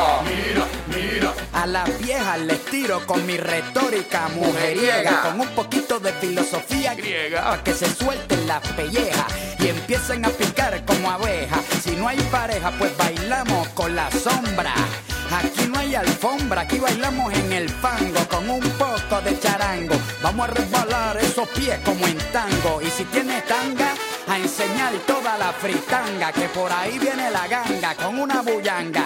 A 1.53 1.67
las 1.67 1.99
viejas 1.99 2.39
les 2.41 2.65
tiro 2.67 3.05
con 3.07 3.25
mi 3.27 3.37
retórica 3.37 4.29
mujeriega, 4.29 5.23
con 5.23 5.41
un 5.41 5.49
poquito 5.49 5.99
de 5.99 6.13
filosofía 6.13 6.95
Griega. 6.95 7.43
para 7.43 7.65
que 7.65 7.75
se 7.75 7.87
suelten 7.87 8.47
las 8.47 8.67
pellejas 8.73 9.25
y 9.59 9.69
empiecen 9.69 10.25
a 10.25 10.29
picar 10.29 10.85
como 10.85 11.11
abejas. 11.11 11.65
Si 11.83 11.97
no 11.97 12.07
hay 12.09 12.19
pareja, 12.31 12.71
pues 12.79 12.97
bailamos 12.97 13.69
con 13.69 13.95
la 13.97 14.11
sombra. 14.11 14.75
Aquí 15.31 15.69
no 15.69 15.79
hay 15.79 15.95
alfombra, 15.95 16.63
aquí 16.63 16.79
bailamos 16.79 17.33
en 17.35 17.53
el 17.53 17.69
fango 17.69 18.27
con 18.29 18.49
un 18.49 18.61
poco 18.61 19.21
de 19.23 19.39
charango. 19.39 19.95
Vamos 20.23 20.49
a 20.49 20.53
resbalar 20.53 21.17
esos 21.19 21.49
pies 21.51 21.79
como 21.85 22.07
en 22.07 22.19
tango. 22.33 22.81
Y 22.81 22.91
si 22.91 23.05
tienes 23.05 23.45
tanga, 23.47 23.95
a 24.27 24.39
enseñar 24.39 24.93
toda 25.07 25.37
la 25.37 25.53
fritanga, 25.53 26.33
que 26.33 26.49
por 26.49 26.73
ahí 26.73 26.99
viene 26.99 27.31
la 27.31 27.47
ganga 27.47 27.95
con 27.95 28.19
una 28.19 28.41
bullanga. 28.41 29.05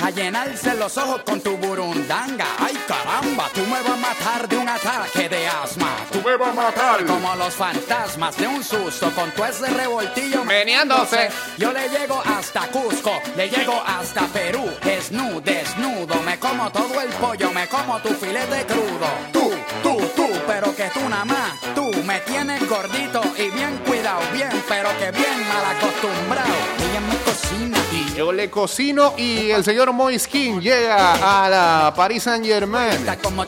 A 0.00 0.10
llenarse 0.10 0.74
los 0.74 0.96
ojos 0.96 1.22
con 1.22 1.40
tu 1.40 1.56
burundanga. 1.56 2.46
Ay 2.58 2.78
caramba, 2.86 3.50
tú 3.54 3.60
me 3.62 3.82
vas 3.82 3.90
a 3.90 3.96
matar 3.96 4.48
de 4.48 4.56
un 4.56 4.68
ataque 4.68 5.28
de 5.28 5.46
asma. 5.46 5.96
Tú 6.12 6.22
me 6.24 6.36
vas 6.36 6.48
a 6.50 6.52
matar 6.52 7.04
como 7.04 7.34
los 7.36 7.54
fantasmas 7.54 8.36
de 8.36 8.46
un 8.46 8.62
susto 8.62 9.10
con 9.14 9.30
tu 9.32 9.44
ese 9.44 9.66
revoltillo. 9.68 10.44
Meneándose. 10.44 11.30
Yo 11.58 11.72
le 11.72 11.88
llego 11.88 12.22
hasta 12.24 12.68
Cusco, 12.68 13.12
le 13.36 13.48
llego 13.48 13.82
hasta 13.86 14.26
Perú. 14.28 14.64
Desnudo, 14.82 15.40
desnudo, 15.40 16.14
me 16.22 16.38
como 16.38 16.70
todo 16.70 17.00
el 17.00 17.08
pollo, 17.10 17.50
me 17.50 17.66
como 17.68 17.98
tu 18.00 18.10
filete 18.14 18.64
crudo. 18.66 19.08
Tú, 19.32 19.50
tú, 19.82 19.98
tú, 20.14 20.27
pero 20.48 20.74
que 20.74 20.88
tú 20.94 21.08
nada 21.08 21.24
más. 21.26 21.52
Tú 21.74 21.92
me 22.04 22.18
tienes 22.20 22.66
gordito 22.68 23.20
y 23.36 23.50
bien 23.50 23.78
cuidado, 23.86 24.20
bien, 24.32 24.50
pero 24.66 24.88
que 24.98 25.12
bien 25.12 25.46
mal 25.46 25.76
acostumbrado. 25.76 26.54
Ella 26.78 27.00
me 27.00 27.16
cocina 27.18 27.78
y 27.92 28.14
Yo 28.16 28.32
le 28.32 28.50
cocino 28.50 29.14
y 29.16 29.50
el 29.50 29.62
señor 29.62 29.92
Moiskin 29.92 30.60
llega 30.60 31.44
a 31.44 31.48
la 31.48 31.92
Paris 31.94 32.22
Saint 32.22 32.44
Germain. 32.44 32.90
está 32.90 33.16
como. 33.16 33.44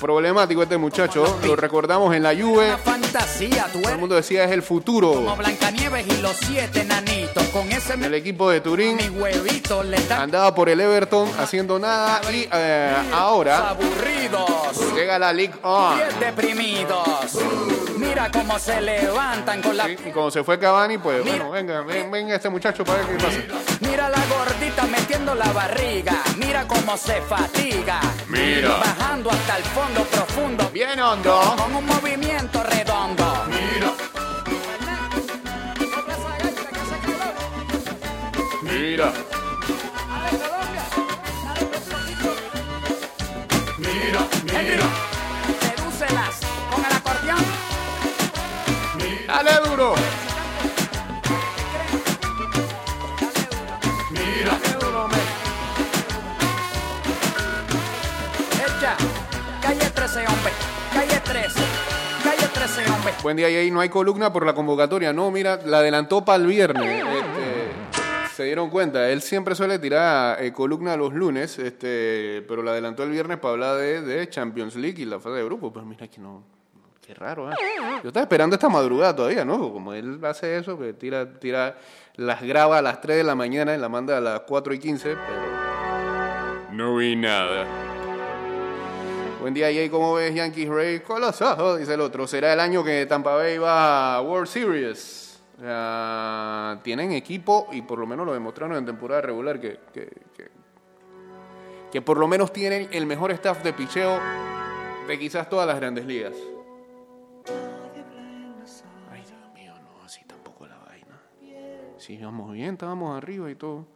Problemático 0.00 0.62
este 0.62 0.78
muchacho, 0.78 1.38
lo 1.44 1.56
recordamos 1.56 2.14
en 2.14 2.22
la 2.22 2.34
Juve. 2.34 2.66
Una 2.66 2.78
fantasía, 2.78 3.68
tú 3.72 3.80
Todo 3.80 3.92
el 3.92 3.98
mundo 3.98 4.14
decía 4.14 4.44
es 4.44 4.50
el 4.50 4.62
como 4.62 4.78
futuro 4.80 5.36
Blancanieves 5.36 6.06
y 6.06 6.20
los 6.20 6.36
siete 6.36 6.84
nanitos. 6.84 7.44
Con 7.52 7.70
ese 7.70 7.96
del 7.96 8.14
equipo 8.14 8.50
de 8.50 8.60
Turín. 8.60 8.98
Andaba 10.10 10.54
por 10.54 10.68
el 10.68 10.80
Everton 10.80 11.30
haciendo 11.38 11.78
nada 11.78 12.20
y 12.32 12.48
eh, 12.52 12.96
ahora 13.12 13.76
llega 14.94 15.18
la 15.18 15.32
League 15.32 15.54
On. 15.82 15.96
Pies 15.96 16.20
deprimidos. 16.20 17.38
Mira 17.96 18.30
cómo 18.30 18.58
se 18.58 18.80
levantan 18.80 19.62
con 19.62 19.76
la. 19.76 19.84
Sí, 19.84 19.96
Y 20.06 20.10
como 20.10 20.30
se 20.30 20.44
fue 20.44 20.58
Cavani, 20.58 20.98
pues 20.98 21.24
bueno, 21.24 21.50
venga, 21.50 21.80
ven, 21.82 22.10
venga 22.10 22.34
este 22.36 22.48
muchacho 22.48 22.84
para 22.84 23.04
ver 23.04 23.16
qué 23.16 23.24
pasa. 23.24 23.38
Mira 23.80 24.08
la 24.08 24.24
gordita 24.26 24.84
metiendo 24.84 25.34
la 25.34 25.52
barriga. 25.52 26.22
Mira 26.36 26.66
cómo 26.66 26.96
se 26.96 27.20
fatiga. 27.22 28.00
Mira. 28.28 28.76
Bajando 28.76 29.30
hasta 29.30 29.56
el 29.56 29.64
fondo 29.64 30.04
profundo. 30.04 30.70
Bien 30.72 31.00
hondo. 31.00 31.54
Con 31.56 31.74
un 31.74 31.86
movimiento 31.86 32.62
redondo. 32.62 33.44
Mira. 33.48 33.92
Henry, 38.82 39.31
Dale 49.32 49.50
duro. 49.66 49.94
Echa. 58.54 58.96
Calle 59.62 59.90
13, 59.94 60.18
hombre. 60.26 60.52
Calle 60.92 61.20
13. 61.24 61.60
Calle 62.22 62.48
13, 62.52 62.90
hombre. 62.92 63.14
Buen 63.22 63.36
día, 63.38 63.48
y 63.48 63.56
ahí 63.56 63.70
no 63.70 63.80
hay 63.80 63.88
columna 63.88 64.30
por 64.30 64.44
la 64.44 64.54
convocatoria. 64.54 65.14
No, 65.14 65.30
mira, 65.30 65.58
la 65.64 65.78
adelantó 65.78 66.22
para 66.22 66.36
el 66.36 66.46
viernes. 66.46 67.02
Este, 67.02 68.34
se 68.36 68.44
dieron 68.44 68.68
cuenta, 68.68 69.08
él 69.08 69.22
siempre 69.22 69.54
suele 69.54 69.78
tirar 69.78 70.44
eh, 70.44 70.52
columna 70.52 70.94
los 70.96 71.14
lunes, 71.14 71.58
este, 71.58 72.44
pero 72.46 72.62
la 72.62 72.72
adelantó 72.72 73.02
el 73.02 73.10
viernes 73.10 73.38
para 73.38 73.52
hablar 73.52 73.76
de, 73.78 74.02
de 74.02 74.28
Champions 74.28 74.76
League 74.76 75.00
y 75.00 75.06
la 75.06 75.18
fase 75.18 75.36
de 75.36 75.44
grupo. 75.44 75.72
Pero 75.72 75.86
mira 75.86 76.06
que 76.06 76.20
no. 76.20 76.61
Qué 77.12 77.18
raro, 77.18 77.50
¿eh? 77.50 77.54
Yo 78.02 78.08
estaba 78.08 78.22
esperando 78.22 78.56
esta 78.56 78.70
madrugada 78.70 79.14
todavía, 79.14 79.44
¿no? 79.44 79.70
Como 79.70 79.92
él 79.92 80.18
hace 80.24 80.56
eso, 80.56 80.78
que 80.78 80.94
tira, 80.94 81.38
tira, 81.38 81.76
las 82.14 82.40
graba 82.40 82.78
a 82.78 82.82
las 82.82 83.02
3 83.02 83.18
de 83.18 83.24
la 83.24 83.34
mañana 83.34 83.74
y 83.74 83.78
la 83.78 83.90
manda 83.90 84.16
a 84.16 84.20
las 84.22 84.40
4 84.40 84.72
y 84.72 84.78
15, 84.78 85.08
pero. 85.08 86.72
No 86.72 86.96
vi 86.96 87.14
nada. 87.14 87.66
Buen 89.42 89.52
día, 89.52 89.66
Jay. 89.66 89.90
¿Cómo 89.90 90.14
ves 90.14 90.34
Yankees 90.34 90.70
Ray? 90.70 91.00
Con 91.00 91.20
los 91.20 91.42
ojos, 91.42 91.78
dice 91.78 91.92
el 91.92 92.00
otro. 92.00 92.26
Será 92.26 92.54
el 92.54 92.60
año 92.60 92.82
que 92.82 93.04
Tampa 93.04 93.34
Bay 93.34 93.58
va 93.58 94.14
a 94.14 94.22
World 94.22 94.48
Series. 94.48 95.38
Tienen 96.82 97.12
equipo 97.12 97.68
y 97.72 97.82
por 97.82 97.98
lo 97.98 98.06
menos 98.06 98.24
lo 98.24 98.32
demostraron 98.32 98.78
en 98.78 98.86
temporada 98.86 99.20
regular 99.20 99.60
que, 99.60 99.80
que, 99.92 100.08
que, 100.34 100.48
que 101.92 102.00
por 102.00 102.16
lo 102.16 102.26
menos 102.26 102.54
tienen 102.54 102.88
el 102.90 103.04
mejor 103.04 103.32
staff 103.32 103.62
de 103.62 103.74
picheo 103.74 104.18
de 105.06 105.18
quizás 105.18 105.50
todas 105.50 105.66
las 105.66 105.76
grandes 105.76 106.06
ligas. 106.06 106.32
Si 112.02 112.18
vamos 112.18 112.52
bien, 112.52 112.72
estábamos 112.72 113.16
arriba 113.16 113.48
y 113.48 113.54
todo. 113.54 113.86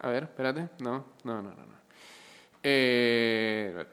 A 0.00 0.08
ver, 0.08 0.22
espérate. 0.22 0.70
No, 0.78 1.04
no, 1.24 1.42
no, 1.42 1.50
no. 1.50 1.50
no. 1.50 1.74
Eh, 2.62 3.84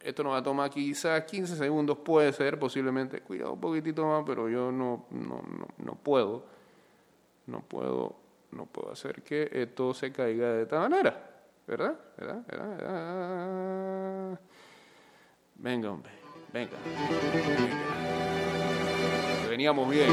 esto 0.00 0.24
nos 0.24 0.32
va 0.32 0.38
a 0.38 0.42
tomar 0.42 0.70
quizás 0.70 1.22
15 1.24 1.54
segundos, 1.54 1.98
puede 1.98 2.32
ser, 2.32 2.58
posiblemente. 2.58 3.20
Cuidado 3.20 3.52
un 3.52 3.60
poquitito 3.60 4.06
más, 4.06 4.24
pero 4.26 4.48
yo 4.48 4.72
no, 4.72 5.04
no, 5.10 5.42
no, 5.42 5.68
no 5.76 5.94
puedo. 5.96 6.46
No 7.46 7.60
puedo, 7.60 8.16
no 8.52 8.64
puedo 8.64 8.90
hacer 8.90 9.20
que 9.22 9.50
esto 9.52 9.92
se 9.92 10.10
caiga 10.10 10.54
de 10.54 10.62
esta 10.62 10.78
manera. 10.80 11.42
¿Verdad? 11.66 11.94
¿Verdad? 12.16 12.42
¿Verdad? 12.46 12.76
¿Verdad? 12.78 14.40
Venga, 15.56 15.90
hombre. 15.90 16.19
Venga. 16.52 16.76
Venga. 17.32 17.80
Veníamos 19.48 19.88
bien. 19.88 20.08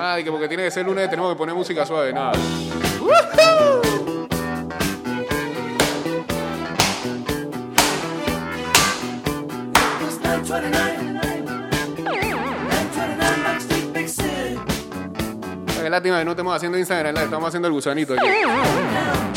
Ah, 0.00 0.18
que 0.22 0.30
porque 0.30 0.48
tiene 0.48 0.64
que 0.64 0.70
ser 0.70 0.84
lunes 0.86 1.08
tenemos 1.08 1.32
que 1.32 1.38
poner 1.38 1.54
música 1.54 1.86
suave. 1.86 2.12
Nada. 2.12 2.32
It's 10.00 10.18
929. 10.22 11.46
929 12.04 13.42
Backstreet 13.44 13.92
Big 13.92 14.08
City. 14.08 14.58
Qué 15.82 15.90
lástima 15.90 16.18
que 16.18 16.24
no 16.24 16.30
estamos 16.32 16.56
haciendo 16.56 16.78
Instagram 16.78 17.16
estamos 17.16 17.48
haciendo 17.48 17.68
el 17.68 17.74
gusanito 17.74 18.14
aquí. 18.14 19.35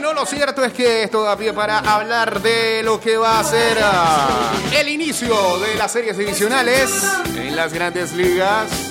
Lo 0.00 0.26
cierto 0.26 0.64
es 0.64 0.72
que 0.72 1.04
esto 1.04 1.22
da 1.22 1.36
pie 1.36 1.52
para 1.52 1.78
hablar 1.78 2.40
de 2.40 2.82
lo 2.82 3.00
que 3.00 3.16
va 3.16 3.38
a 3.38 3.44
ser 3.44 3.78
ah, 3.80 4.52
el 4.76 4.88
inicio 4.88 5.58
de 5.58 5.76
las 5.76 5.92
series 5.92 6.16
divisionales 6.16 6.90
en 7.36 7.54
las 7.54 7.72
grandes 7.72 8.12
ligas. 8.12 8.87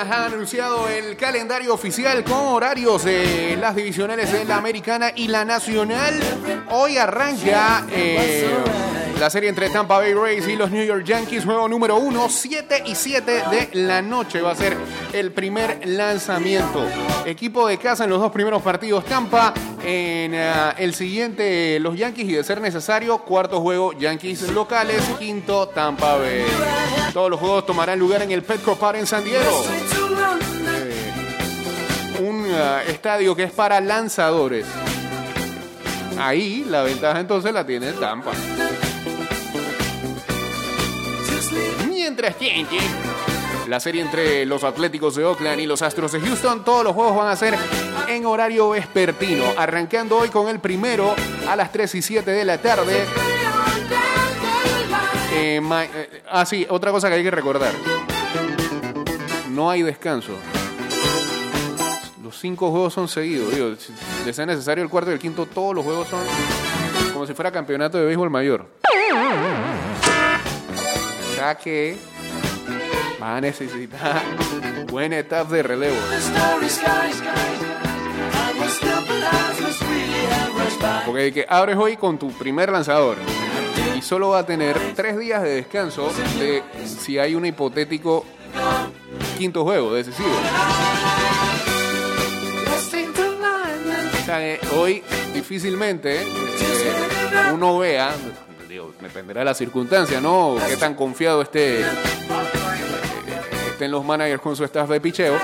Han 0.00 0.32
anunciado 0.32 0.88
el 0.88 1.14
calendario 1.14 1.74
oficial 1.74 2.24
con 2.24 2.38
horarios 2.38 3.04
de 3.04 3.58
las 3.60 3.76
divisionales 3.76 4.32
de 4.32 4.46
la 4.46 4.56
americana 4.56 5.12
y 5.14 5.28
la 5.28 5.44
nacional. 5.44 6.18
Hoy 6.70 6.96
arranca 6.96 7.86
eh, 7.90 8.48
la 9.20 9.28
serie 9.28 9.50
entre 9.50 9.68
Tampa 9.68 9.98
Bay 9.98 10.14
Rays 10.14 10.48
y 10.48 10.56
los 10.56 10.70
New 10.70 10.82
York 10.82 11.04
Yankees, 11.04 11.44
juego 11.44 11.68
número 11.68 11.96
1, 11.98 12.28
7 12.30 12.84
y 12.86 12.94
7 12.94 13.42
de 13.50 13.68
la 13.74 14.00
noche 14.00 14.40
va 14.40 14.52
a 14.52 14.54
ser 14.54 14.74
el 15.12 15.30
primer 15.30 15.86
lanzamiento. 15.86 16.86
Equipo 17.26 17.68
de 17.68 17.76
casa 17.76 18.04
en 18.04 18.10
los 18.10 18.18
dos 18.18 18.32
primeros 18.32 18.62
partidos, 18.62 19.04
Tampa 19.04 19.52
en 19.84 20.34
ah, 20.34 20.74
el 20.78 20.94
siguiente 20.94 21.78
los 21.80 21.98
Yankees 21.98 22.30
y 22.30 22.32
de 22.32 22.42
ser 22.42 22.62
necesario, 22.62 23.18
cuarto 23.18 23.60
juego 23.60 23.92
Yankees 23.92 24.48
locales, 24.52 25.02
quinto 25.18 25.68
Tampa 25.68 26.16
Bay. 26.16 26.46
Todos 27.12 27.28
los 27.28 27.38
juegos 27.38 27.66
tomarán 27.66 27.98
lugar 27.98 28.22
en 28.22 28.30
el 28.30 28.42
Petco 28.42 28.76
Park 28.76 29.00
en 29.00 29.06
San 29.06 29.22
Diego. 29.22 29.64
London. 29.98 30.38
un 32.26 32.46
ah, 32.54 32.80
estadio 32.88 33.36
que 33.36 33.44
es 33.44 33.52
para 33.52 33.82
lanzadores. 33.82 34.64
Ahí 36.18 36.64
la 36.66 36.82
ventaja 36.82 37.20
entonces 37.20 37.52
la 37.52 37.66
tiene 37.66 37.92
Tampa. 37.92 38.32
Mientras 42.20 42.36
que 42.36 42.80
la 43.66 43.80
serie 43.80 44.02
entre 44.02 44.44
los 44.44 44.62
Atléticos 44.62 45.14
de 45.14 45.24
Oakland 45.24 45.58
y 45.58 45.64
los 45.64 45.80
Astros 45.80 46.12
de 46.12 46.20
Houston, 46.20 46.62
todos 46.66 46.84
los 46.84 46.92
juegos 46.92 47.16
van 47.16 47.28
a 47.28 47.36
ser 47.36 47.56
en 48.08 48.26
horario 48.26 48.68
vespertino, 48.68 49.44
arrancando 49.56 50.18
hoy 50.18 50.28
con 50.28 50.46
el 50.50 50.58
primero 50.58 51.14
a 51.48 51.56
las 51.56 51.72
3 51.72 51.94
y 51.94 52.02
7 52.02 52.30
de 52.30 52.44
la 52.44 52.58
tarde. 52.58 53.06
Eh, 55.32 55.62
eh, 55.62 56.22
ah, 56.30 56.44
sí, 56.44 56.66
otra 56.68 56.90
cosa 56.90 57.08
que 57.08 57.14
hay 57.14 57.22
que 57.22 57.30
recordar. 57.30 57.72
No 59.48 59.70
hay 59.70 59.80
descanso. 59.80 60.32
Los 62.22 62.38
cinco 62.38 62.70
juegos 62.70 62.92
son 62.92 63.08
seguidos. 63.08 63.54
Digo, 63.54 63.76
si 63.76 63.94
de 64.26 64.32
ser 64.34 64.46
necesario 64.46 64.84
el 64.84 64.90
cuarto 64.90 65.10
y 65.10 65.14
el 65.14 65.20
quinto, 65.20 65.46
todos 65.46 65.74
los 65.74 65.86
juegos 65.86 66.06
son 66.08 66.20
como 67.14 67.26
si 67.26 67.32
fuera 67.32 67.50
campeonato 67.50 67.96
de 67.96 68.04
béisbol 68.04 68.28
mayor. 68.28 68.66
Sea 71.40 71.54
que 71.54 71.96
va 73.18 73.38
a 73.38 73.40
necesitar 73.40 74.22
buen 74.90 75.10
etapa 75.14 75.50
de 75.54 75.62
relevo. 75.62 75.96
Porque 81.06 81.32
que 81.32 81.46
abres 81.48 81.78
hoy 81.78 81.96
con 81.96 82.18
tu 82.18 82.30
primer 82.32 82.70
lanzador 82.70 83.16
y 83.96 84.02
solo 84.02 84.28
va 84.28 84.40
a 84.40 84.44
tener 84.44 84.78
tres 84.94 85.18
días 85.18 85.42
de 85.42 85.54
descanso 85.54 86.12
de 86.38 86.62
si 86.84 87.18
hay 87.18 87.34
un 87.34 87.46
hipotético 87.46 88.26
quinto 89.38 89.64
juego 89.64 89.94
decisivo. 89.94 90.28
O 94.12 94.24
sea, 94.26 94.38
que 94.40 94.60
hoy 94.76 95.02
difícilmente 95.32 96.20
eh, 96.20 96.26
uno 97.54 97.78
vea, 97.78 98.14
dependerá 99.00 99.40
de 99.40 99.44
la 99.46 99.54
circunstancia, 99.54 100.20
¿no? 100.20 100.56
Qué 100.68 100.76
tan 100.76 100.94
confiado 100.94 101.42
esté, 101.42 101.80
eh, 101.80 101.86
estén 103.70 103.90
los 103.90 104.04
managers 104.04 104.42
con 104.42 104.56
su 104.56 104.64
staff 104.64 104.88
de 104.88 105.00
picheo. 105.00 105.36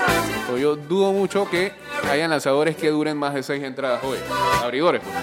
Pero 0.45 0.57
yo 0.57 0.75
dudo 0.75 1.11
mucho 1.11 1.49
que 1.49 1.71
hayan 2.09 2.29
lanzadores 2.29 2.75
que 2.75 2.89
duren 2.89 3.17
más 3.17 3.33
de 3.33 3.43
seis 3.43 3.63
entradas 3.63 4.03
hoy. 4.03 4.17
Abridores. 4.63 5.01
pues. 5.03 5.15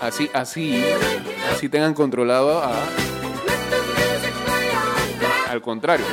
Así, 0.00 0.30
así, 0.32 0.82
así 1.52 1.68
tengan 1.68 1.92
controlado 1.92 2.62
a, 2.62 2.72
al 5.50 5.60
contrario. 5.60 6.06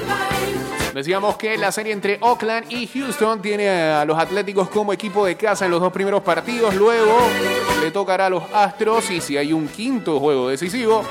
Decíamos 0.97 1.37
que 1.37 1.59
la 1.59 1.71
serie 1.71 1.93
entre 1.93 2.17
Oakland 2.21 2.71
y 2.71 2.87
Houston 2.87 3.39
tiene 3.39 3.69
a 3.69 4.03
los 4.03 4.17
Atléticos 4.17 4.67
como 4.67 4.91
equipo 4.91 5.27
de 5.27 5.37
casa 5.37 5.65
en 5.65 5.69
los 5.69 5.79
dos 5.79 5.93
primeros 5.93 6.23
partidos. 6.23 6.73
Luego 6.73 7.19
le 7.83 7.91
tocará 7.91 8.25
a 8.25 8.29
los 8.31 8.41
Astros 8.51 9.11
y 9.11 9.21
si 9.21 9.37
hay 9.37 9.53
un 9.53 9.67
quinto 9.67 10.19
juego 10.19 10.49
decisivo, 10.49 11.03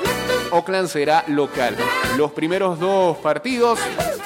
Oakland 0.51 0.89
será 0.89 1.23
local. 1.27 1.77
Los 2.17 2.33
primeros 2.33 2.81
dos 2.81 3.15
partidos 3.19 3.79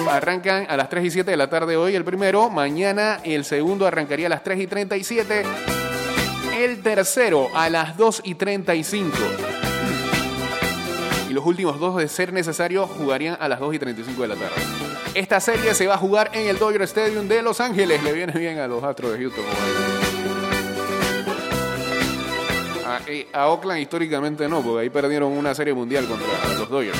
arrancan 0.09 0.65
a 0.67 0.75
las 0.75 0.89
3 0.89 1.05
y 1.05 1.11
7 1.11 1.29
de 1.29 1.37
la 1.37 1.47
tarde 1.47 1.77
hoy 1.77 1.93
el 1.93 2.03
primero. 2.03 2.49
Mañana 2.49 3.19
el 3.23 3.45
segundo 3.45 3.85
arrancaría 3.85 4.25
a 4.25 4.29
las 4.31 4.41
3 4.41 4.61
y 4.61 4.65
37. 4.65 5.43
El 6.57 6.81
tercero 6.81 7.49
a 7.53 7.69
las 7.69 7.97
2 7.97 8.21
y 8.25 8.33
35. 8.33 9.50
Y 11.31 11.33
los 11.33 11.45
últimos 11.45 11.79
dos, 11.79 11.95
de 11.95 12.09
ser 12.09 12.33
necesario, 12.33 12.85
jugarían 12.87 13.37
a 13.39 13.47
las 13.47 13.57
2 13.61 13.75
y 13.75 13.79
35 13.79 14.21
de 14.21 14.27
la 14.27 14.35
tarde. 14.35 14.51
Esta 15.13 15.39
serie 15.39 15.73
se 15.73 15.87
va 15.87 15.93
a 15.93 15.97
jugar 15.97 16.29
en 16.33 16.49
el 16.49 16.59
Dodger 16.59 16.81
Stadium 16.81 17.29
de 17.29 17.41
Los 17.41 17.61
Ángeles. 17.61 18.03
Le 18.03 18.11
viene 18.11 18.33
bien 18.37 18.59
a 18.59 18.67
los 18.67 18.83
Astros 18.83 19.13
de 19.13 19.19
Houston. 19.19 19.45
A, 22.85 22.99
eh, 23.07 23.29
a 23.31 23.47
Oakland 23.47 23.79
históricamente 23.79 24.49
no, 24.49 24.61
porque 24.61 24.81
ahí 24.81 24.89
perdieron 24.89 25.31
una 25.31 25.55
serie 25.55 25.73
mundial 25.73 26.05
contra 26.05 26.27
los 26.57 26.69
Dodgers. 26.69 26.99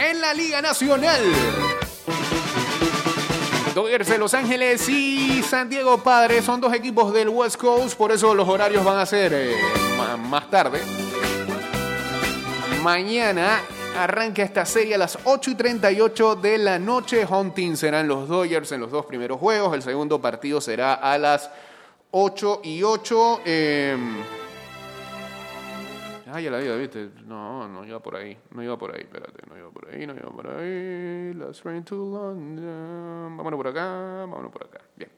En 0.00 0.18
la 0.22 0.32
Liga 0.32 0.62
Nacional. 0.62 1.20
Dodgers 3.74 4.08
de 4.08 4.16
Los 4.16 4.32
Ángeles 4.32 4.88
y 4.88 5.42
San 5.42 5.68
Diego 5.68 6.02
Padres 6.02 6.42
son 6.42 6.58
dos 6.58 6.72
equipos 6.72 7.12
del 7.12 7.28
West 7.28 7.58
Coast, 7.58 7.98
por 7.98 8.12
eso 8.12 8.34
los 8.34 8.48
horarios 8.48 8.82
van 8.82 8.98
a 8.98 9.04
ser 9.04 9.34
eh, 9.34 9.54
más 10.16 10.48
tarde. 10.48 10.80
Mañana 12.86 13.62
arranca 13.98 14.44
esta 14.44 14.64
serie 14.64 14.94
a 14.94 14.98
las 14.98 15.18
8 15.24 15.50
y 15.50 15.54
38 15.56 16.36
de 16.36 16.56
la 16.56 16.78
noche. 16.78 17.26
Hunting 17.28 17.76
serán 17.76 18.06
los 18.06 18.28
Dodgers 18.28 18.70
en 18.70 18.80
los 18.80 18.92
dos 18.92 19.06
primeros 19.06 19.40
juegos. 19.40 19.74
El 19.74 19.82
segundo 19.82 20.20
partido 20.20 20.60
será 20.60 20.94
a 20.94 21.18
las 21.18 21.50
8 22.12 22.60
y 22.62 22.84
8. 22.84 23.40
Eh... 23.44 23.96
Ah, 26.32 26.40
ya 26.40 26.48
la 26.48 26.58
vida, 26.58 26.76
viste. 26.76 27.10
No, 27.24 27.66
no 27.66 27.84
iba 27.84 27.98
por 27.98 28.14
ahí. 28.14 28.38
No 28.52 28.62
iba 28.62 28.78
por 28.78 28.94
ahí, 28.94 29.00
espérate. 29.00 29.42
No 29.48 29.58
iba 29.58 29.68
por 29.68 29.88
ahí, 29.88 30.06
no 30.06 30.14
iba 30.14 30.30
por 30.30 30.46
ahí. 30.48 31.34
Let's 31.34 31.60
train 31.62 31.82
to 31.82 31.96
London. 31.96 33.36
Vámonos 33.36 33.58
por 33.58 33.66
acá, 33.66 33.84
vámonos 33.84 34.52
por 34.52 34.62
acá. 34.62 34.80
Bien. 34.94 35.10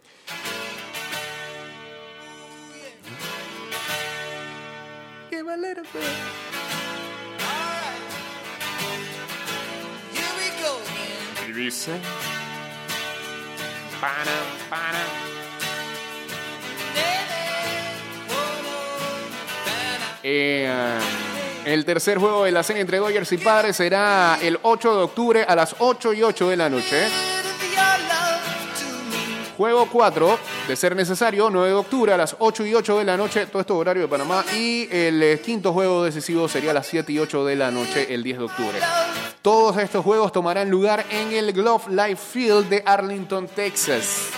Give 5.28 5.52
a 5.52 5.57
little. 5.59 6.48
Dice. 11.59 11.92
Pana, 14.01 14.14
pana. 14.71 14.99
Eh, 20.23 20.99
el 21.64 21.85
tercer 21.85 22.18
juego 22.18 22.44
de 22.44 22.53
la 22.53 22.62
serie 22.62 22.83
entre 22.83 22.99
Dodgers 22.99 23.33
y 23.33 23.38
Padres 23.38 23.77
será 23.77 24.38
el 24.40 24.59
8 24.62 24.97
de 24.97 25.03
octubre 25.03 25.42
a 25.42 25.57
las 25.57 25.75
8 25.79 26.12
y 26.12 26.23
8 26.23 26.49
de 26.51 26.57
la 26.57 26.71
noche. 26.71 27.09
Juego 29.57 29.88
4, 29.90 30.38
de 30.68 30.77
ser 30.77 30.94
necesario, 30.94 31.51
9 31.51 31.71
de 31.71 31.75
octubre 31.75 32.12
a 32.12 32.16
las 32.16 32.37
8 32.38 32.64
y 32.66 32.75
8 32.75 32.99
de 32.99 33.05
la 33.05 33.16
noche, 33.16 33.47
todo 33.47 33.61
esto 33.61 33.77
horario 33.77 34.03
de 34.03 34.09
Panamá. 34.09 34.44
Y 34.55 34.88
el 34.92 35.21
eh, 35.21 35.40
quinto 35.44 35.73
juego 35.73 36.05
decisivo 36.05 36.49
sería 36.49 36.71
a 36.71 36.75
las 36.75 36.87
7 36.87 37.11
y 37.11 37.18
8 37.18 37.44
de 37.44 37.57
la 37.57 37.73
noche, 37.73 38.14
el 38.14 38.23
10 38.23 38.38
de 38.38 38.44
octubre. 38.44 38.79
Todos 39.49 39.79
estos 39.79 40.05
juegos 40.05 40.31
tomarán 40.31 40.69
lugar 40.69 41.07
en 41.09 41.33
el 41.33 41.55
Glove 41.55 41.85
Life 41.89 42.17
Field 42.17 42.69
de 42.69 42.83
Arlington, 42.85 43.49
Texas. 43.49 44.29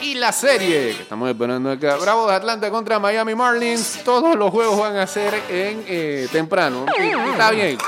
Y 0.00 0.16
la 0.16 0.32
serie 0.32 0.96
que 0.96 1.02
estamos 1.02 1.28
esperando 1.30 1.70
acá, 1.70 1.94
Bravo 1.94 2.26
de 2.26 2.34
Atlanta 2.34 2.68
contra 2.72 2.98
Miami 2.98 3.36
Marlins, 3.36 4.00
todos 4.04 4.34
los 4.34 4.50
juegos 4.50 4.76
van 4.80 4.96
a 4.96 5.06
ser 5.06 5.34
en 5.48 5.84
eh, 5.86 6.26
temprano. 6.32 6.84
Está 7.30 7.52
bien. 7.52 7.78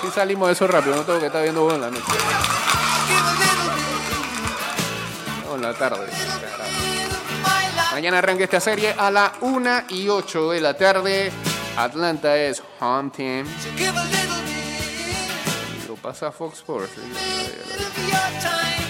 Si 0.00 0.10
salimos 0.12 0.48
de 0.48 0.54
eso 0.54 0.66
rápido, 0.66 0.96
no 0.96 1.02
tengo 1.02 1.20
que 1.20 1.26
estar 1.26 1.42
viendo 1.42 1.60
juego 1.64 1.74
en 1.74 1.80
la 1.82 1.90
noche. 1.90 2.12
En 5.54 5.60
la 5.60 5.74
tarde. 5.74 6.06
Mañana 7.92 8.16
arranca 8.16 8.44
esta 8.44 8.60
serie 8.60 8.94
a 8.96 9.10
la 9.10 9.34
1 9.42 9.82
y 9.90 10.08
8 10.08 10.52
de 10.52 10.60
la 10.62 10.72
tarde. 10.72 11.51
Atlanta 11.76 12.36
es 12.36 12.62
home 12.80 13.10
team. 13.10 13.46
Lo 15.88 15.96
pasa 15.96 16.30
Fox 16.30 16.58
Sports. 16.58 16.92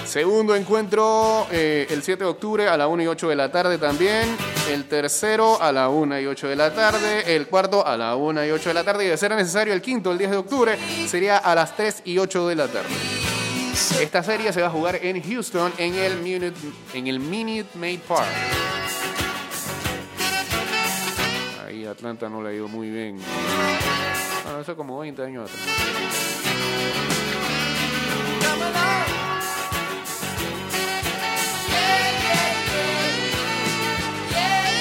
Segundo 0.04 0.54
encuentro 0.54 1.46
eh, 1.50 1.86
el 1.88 2.02
7 2.02 2.24
de 2.24 2.30
octubre 2.30 2.68
a 2.68 2.76
la 2.76 2.86
1 2.88 3.02
y 3.04 3.06
8 3.06 3.28
de 3.28 3.36
la 3.36 3.50
tarde 3.50 3.78
también. 3.78 4.36
El 4.68 4.84
tercero 4.84 5.60
a 5.62 5.72
la 5.72 5.88
1 5.88 6.20
y 6.20 6.26
8 6.26 6.48
de 6.48 6.56
la 6.56 6.74
tarde. 6.74 7.34
El 7.34 7.46
cuarto 7.46 7.86
a 7.86 7.96
la 7.96 8.16
1 8.16 8.44
y 8.44 8.50
8 8.50 8.70
de 8.70 8.74
la 8.74 8.84
tarde. 8.84 9.04
Y 9.06 9.08
de 9.08 9.16
ser 9.16 9.34
necesario 9.34 9.72
el 9.72 9.80
quinto, 9.80 10.10
el 10.12 10.18
10 10.18 10.30
de 10.32 10.36
octubre, 10.36 10.78
sería 11.06 11.38
a 11.38 11.54
las 11.54 11.76
3 11.76 12.02
y 12.04 12.18
8 12.18 12.48
de 12.48 12.56
la 12.56 12.68
tarde. 12.68 12.90
Esta 14.00 14.22
serie 14.22 14.52
se 14.52 14.60
va 14.60 14.66
a 14.66 14.70
jugar 14.70 14.96
en 14.96 15.22
Houston 15.22 15.72
en 15.78 15.94
el 15.94 16.18
Minute, 16.18 16.56
en 16.92 17.06
el 17.06 17.20
Minute 17.20 17.70
Maid 17.74 18.00
Park. 18.00 18.28
Atlanta 21.92 22.28
no 22.28 22.42
le 22.42 22.48
ha 22.48 22.52
ido 22.52 22.68
muy 22.68 22.90
bien. 22.90 23.18
Bueno, 24.44 24.60
eso 24.60 24.76
como 24.76 24.98
20 24.98 25.22
años 25.22 25.50
atrás. 25.50 25.66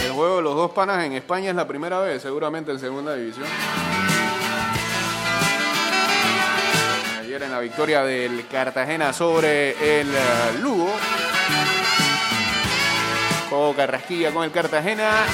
El 0.05 0.11
juego 0.13 0.37
de 0.37 0.41
los 0.41 0.55
dos 0.55 0.71
panas 0.71 1.03
en 1.03 1.13
España 1.13 1.49
es 1.49 1.55
la 1.55 1.67
primera 1.67 1.99
vez, 1.99 2.21
seguramente 2.21 2.71
en 2.71 2.79
segunda 2.79 3.13
división. 3.13 3.47
Ayer 7.19 7.43
en 7.43 7.51
la 7.51 7.59
victoria 7.59 8.03
del 8.03 8.47
Cartagena 8.47 9.11
sobre 9.11 9.71
el 9.99 10.07
eh, 10.07 10.59
Lugo. 10.61 10.91
Coco 13.49 13.75
Carrasquilla 13.75 14.31
con 14.31 14.45
el 14.45 14.51
Cartagena 14.51 15.25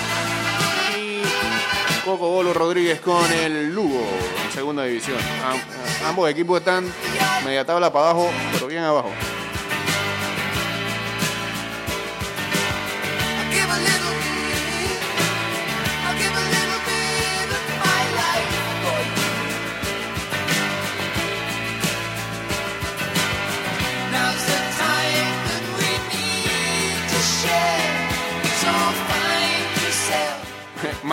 Coco 2.08 2.30
Bolo 2.30 2.54
Rodríguez 2.54 3.02
con 3.02 3.30
el 3.34 3.76
Lugo 3.76 4.02
en 4.46 4.52
segunda 4.54 4.84
división. 4.86 5.18
Am- 5.44 5.60
ambos 6.08 6.30
equipos 6.30 6.60
están 6.60 6.90
media 7.44 7.66
tabla 7.66 7.92
para 7.92 8.12
abajo, 8.12 8.30
pero 8.54 8.68
bien 8.68 8.82
abajo. 8.84 9.10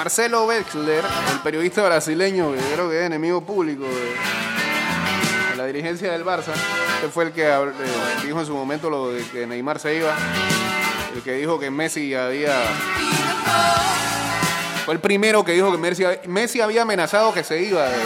Marcelo 0.05 0.45
Wexler, 0.45 1.03
el 1.33 1.39
periodista 1.43 1.83
brasileño, 1.83 2.53
que 2.53 2.59
creo 2.75 2.91
que 2.91 3.01
es 3.01 3.07
enemigo 3.07 3.41
público 3.41 3.85
de, 3.85 5.57
la 5.57 5.65
dirigencia 5.65 6.13
del 6.13 6.27
Barça, 6.27 6.53
fue 7.11 7.25
el 7.25 7.33
que 7.33 7.49
eh, 7.49 7.73
dijo 8.23 8.39
en 8.39 8.45
su 8.45 8.53
momento 8.53 8.91
lo 8.91 9.13
de 9.13 9.25
que 9.25 9.47
Neymar 9.47 9.79
se 9.81 9.95
iba, 9.97 10.15
el 11.15 11.23
que 11.23 11.33
dijo 11.33 11.59
que 11.59 11.71
Messi 11.71 12.15
había... 12.15 12.53
Fue 14.85 14.93
el 14.93 15.01
primero 15.01 15.43
que 15.43 15.53
dijo 15.53 15.73
que 15.73 15.79
Messi, 15.79 16.05
Messi 16.27 16.61
había 16.61 16.83
amenazado 16.83 17.33
que 17.33 17.43
se 17.43 17.63
iba. 17.63 17.85
de- 17.89 17.97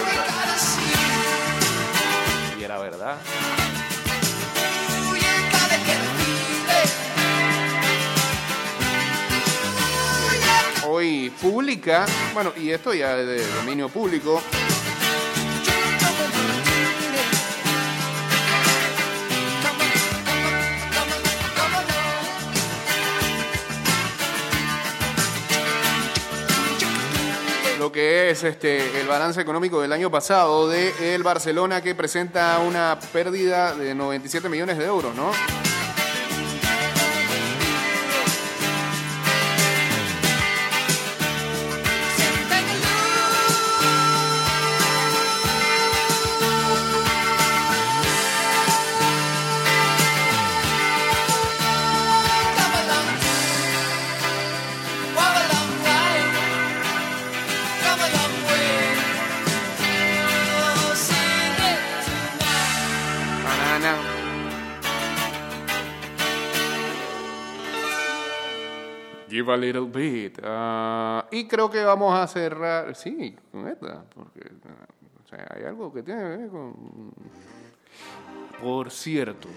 y 2.61 2.63
era 2.63 2.79
verdad. 2.79 3.17
Hoy 10.99 11.31
publica, 11.41 12.07
bueno, 12.35 12.53
y 12.57 12.71
esto 12.71 12.93
ya 12.93 13.17
es 13.17 13.25
de 13.25 13.47
dominio 13.53 13.89
público, 13.89 14.43
lo 27.79 27.93
que 27.93 28.31
es 28.31 28.43
este 28.43 29.01
el 29.01 29.07
balance 29.07 29.41
económico 29.41 29.81
del 29.81 29.93
año 29.93 30.11
pasado 30.11 30.69
de 30.69 31.15
el 31.15 31.23
Barcelona 31.23 31.81
que 31.81 31.95
presenta 31.95 32.59
una 32.59 32.99
pérdida 33.13 33.73
de 33.73 33.95
97 33.95 34.49
millones 34.49 34.77
de 34.77 34.87
euros, 34.87 35.15
¿no? 35.15 35.31
A 69.53 69.57
little 69.57 69.87
bit. 69.87 70.39
Ah, 70.43 71.27
y 71.31 71.47
creo 71.47 71.71
que 71.71 71.83
vamos 71.85 72.19
a 72.19 72.27
cerrar, 72.27 72.95
sí, 72.95 73.37
con 73.51 73.69
esta, 73.69 74.05
porque 74.15 74.41
o 75.25 75.29
sea, 75.29 75.47
hay 75.51 75.65
algo 75.65 75.93
que 75.93 76.03
tiene 76.03 76.23
que 76.23 76.29
ver 76.29 76.49
con... 76.49 76.75
Por 78.63 78.91
cierto. 78.91 79.49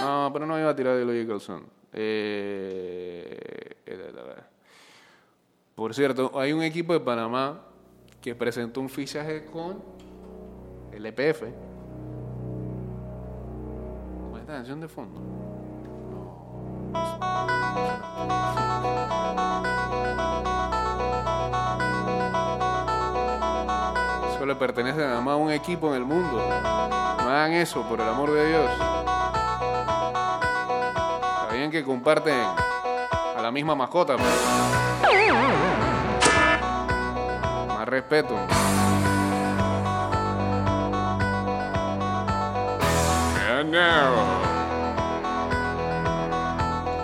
No, 0.00 0.30
pero 0.32 0.46
no 0.46 0.58
iba 0.58 0.70
a 0.70 0.74
tirar 0.74 0.96
de 0.96 1.04
Logical 1.04 1.40
Son. 1.40 1.64
Eh, 1.92 3.76
eh, 3.86 4.12
por 5.74 5.94
cierto, 5.94 6.32
hay 6.38 6.52
un 6.52 6.62
equipo 6.62 6.92
de 6.92 7.00
Panamá 7.00 7.62
que 8.20 8.34
presentó 8.34 8.80
un 8.80 8.88
fichaje 8.88 9.44
con 9.46 9.82
el 10.92 11.06
EPF. 11.06 11.42
¿Con 14.30 14.40
esta 14.40 14.52
canción 14.52 14.80
de 14.80 14.88
fondo? 14.88 15.39
Eso 24.34 24.46
le 24.46 24.54
pertenece 24.54 24.98
nada 24.98 25.20
más 25.20 25.32
a 25.34 25.36
un 25.36 25.50
equipo 25.50 25.88
en 25.90 25.96
el 25.96 26.04
mundo. 26.04 26.38
No 26.38 27.28
hagan 27.28 27.52
eso, 27.52 27.82
por 27.82 28.00
el 28.00 28.08
amor 28.08 28.32
de 28.32 28.48
Dios. 28.48 28.70
Está 31.42 31.54
bien 31.54 31.70
que 31.70 31.84
comparten 31.84 32.34
a 33.36 33.42
la 33.42 33.50
misma 33.50 33.74
mascota. 33.74 34.16
Más 37.68 37.88
respeto. 37.88 38.36
And 43.60 43.70
now, 43.70 44.49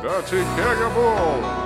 Dirty 0.06 0.36
Kegaboo! 0.54 1.65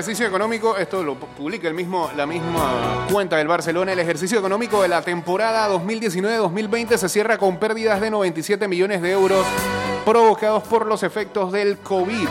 Ejercicio 0.00 0.26
económico, 0.26 0.76
esto 0.78 1.02
lo 1.04 1.14
pu- 1.14 1.26
publica 1.36 1.68
el 1.68 1.74
mismo, 1.74 2.10
la 2.16 2.24
misma 2.26 3.06
cuenta 3.12 3.36
del 3.36 3.46
Barcelona, 3.48 3.92
el 3.92 3.98
ejercicio 3.98 4.38
económico 4.38 4.80
de 4.82 4.88
la 4.88 5.02
temporada 5.02 5.68
2019-2020 5.68 6.96
se 6.96 7.08
cierra 7.10 7.36
con 7.36 7.58
pérdidas 7.58 8.00
de 8.00 8.10
97 8.10 8.66
millones 8.66 9.02
de 9.02 9.10
euros 9.12 9.44
provocados 10.06 10.62
por 10.64 10.86
los 10.86 11.02
efectos 11.02 11.52
del 11.52 11.78
COVID. 11.78 12.28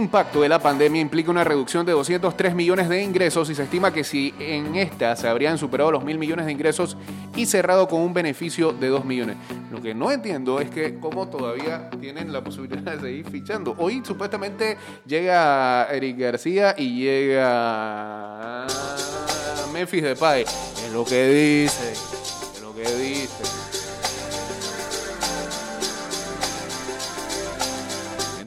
Impacto 0.00 0.40
de 0.40 0.48
la 0.48 0.58
pandemia 0.58 1.00
implica 1.00 1.30
una 1.30 1.44
reducción 1.44 1.86
de 1.86 1.92
203 1.92 2.54
millones 2.54 2.88
de 2.88 3.02
ingresos 3.02 3.50
y 3.50 3.54
se 3.54 3.62
estima 3.62 3.92
que 3.92 4.02
si 4.02 4.34
en 4.38 4.74
esta 4.76 5.14
se 5.14 5.28
habrían 5.28 5.58
superado 5.58 5.92
los 5.92 6.04
mil 6.04 6.18
millones 6.18 6.46
de 6.46 6.52
ingresos 6.52 6.96
y 7.36 7.46
cerrado 7.46 7.86
con 7.86 8.00
un 8.00 8.12
beneficio 8.12 8.72
de 8.72 8.88
2 8.88 9.04
millones. 9.04 9.36
Lo 9.70 9.80
que 9.80 9.94
no 9.94 10.10
entiendo 10.10 10.60
es 10.60 10.70
que 10.70 10.98
cómo 10.98 11.28
todavía 11.28 11.88
tienen 12.00 12.32
la 12.32 12.42
posibilidad 12.42 12.92
de 12.96 13.00
seguir 13.00 13.30
fichando. 13.30 13.74
Hoy 13.78 14.02
supuestamente 14.04 14.76
llega 15.06 15.84
Eric 15.90 16.18
García 16.18 16.74
y 16.76 17.02
llega 17.02 18.66
Memphis 19.72 20.02
Depay. 20.02 20.42
Es 20.42 20.92
lo 20.92 21.04
que 21.04 21.28
dice, 21.28 21.94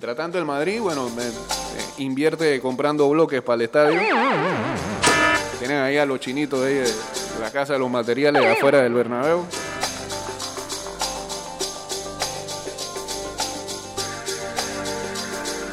Mientras 0.04 0.18
tanto, 0.18 0.38
el 0.38 0.44
Madrid, 0.44 0.82
bueno, 0.82 1.10
me- 1.12 1.24
eh, 1.24 1.32
invierte 2.00 2.60
comprando 2.60 3.08
bloques 3.10 3.42
para 3.42 3.56
el 3.56 3.62
estadio. 3.62 4.02
Tienen 5.60 5.78
ahí 5.78 5.96
a 5.98 6.06
los 6.06 6.20
chinitos 6.20 6.60
de, 6.60 6.68
ahí 6.68 6.74
de 6.74 6.94
la 7.40 7.50
casa 7.50 7.72
de 7.72 7.80
los 7.80 7.90
materiales 7.90 8.44
afuera 8.46 8.82
del 8.82 8.94
Bernabéu. 8.94 9.46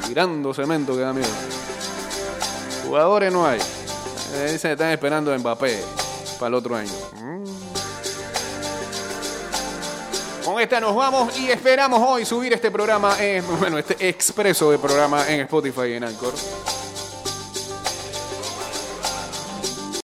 Tirando 0.07 0.53
cemento 0.53 0.95
que 0.95 1.01
da 1.01 1.13
miedo. 1.13 1.29
Jugadores 2.87 3.33
no 3.33 3.47
hay. 3.47 3.61
Eh, 4.35 4.53
que 4.69 4.73
están 4.73 4.91
esperando 4.91 5.33
a 5.33 5.39
Mbappé 5.39 5.79
para 6.39 6.49
el 6.49 6.55
otro 6.55 6.77
año. 6.77 6.91
Esta 10.61 10.79
nos 10.79 10.95
vamos 10.95 11.39
y 11.39 11.51
esperamos 11.51 12.03
hoy 12.07 12.27
subir 12.27 12.53
este 12.53 12.71
programa, 12.71 13.17
en, 13.19 13.43
bueno, 13.59 13.79
este 13.79 13.97
expreso 14.07 14.71
de 14.71 14.79
programa 14.79 15.27
en 15.27 15.41
Spotify 15.41 15.87
y 15.87 15.93
en 15.95 16.05
Anchor. 16.05 16.35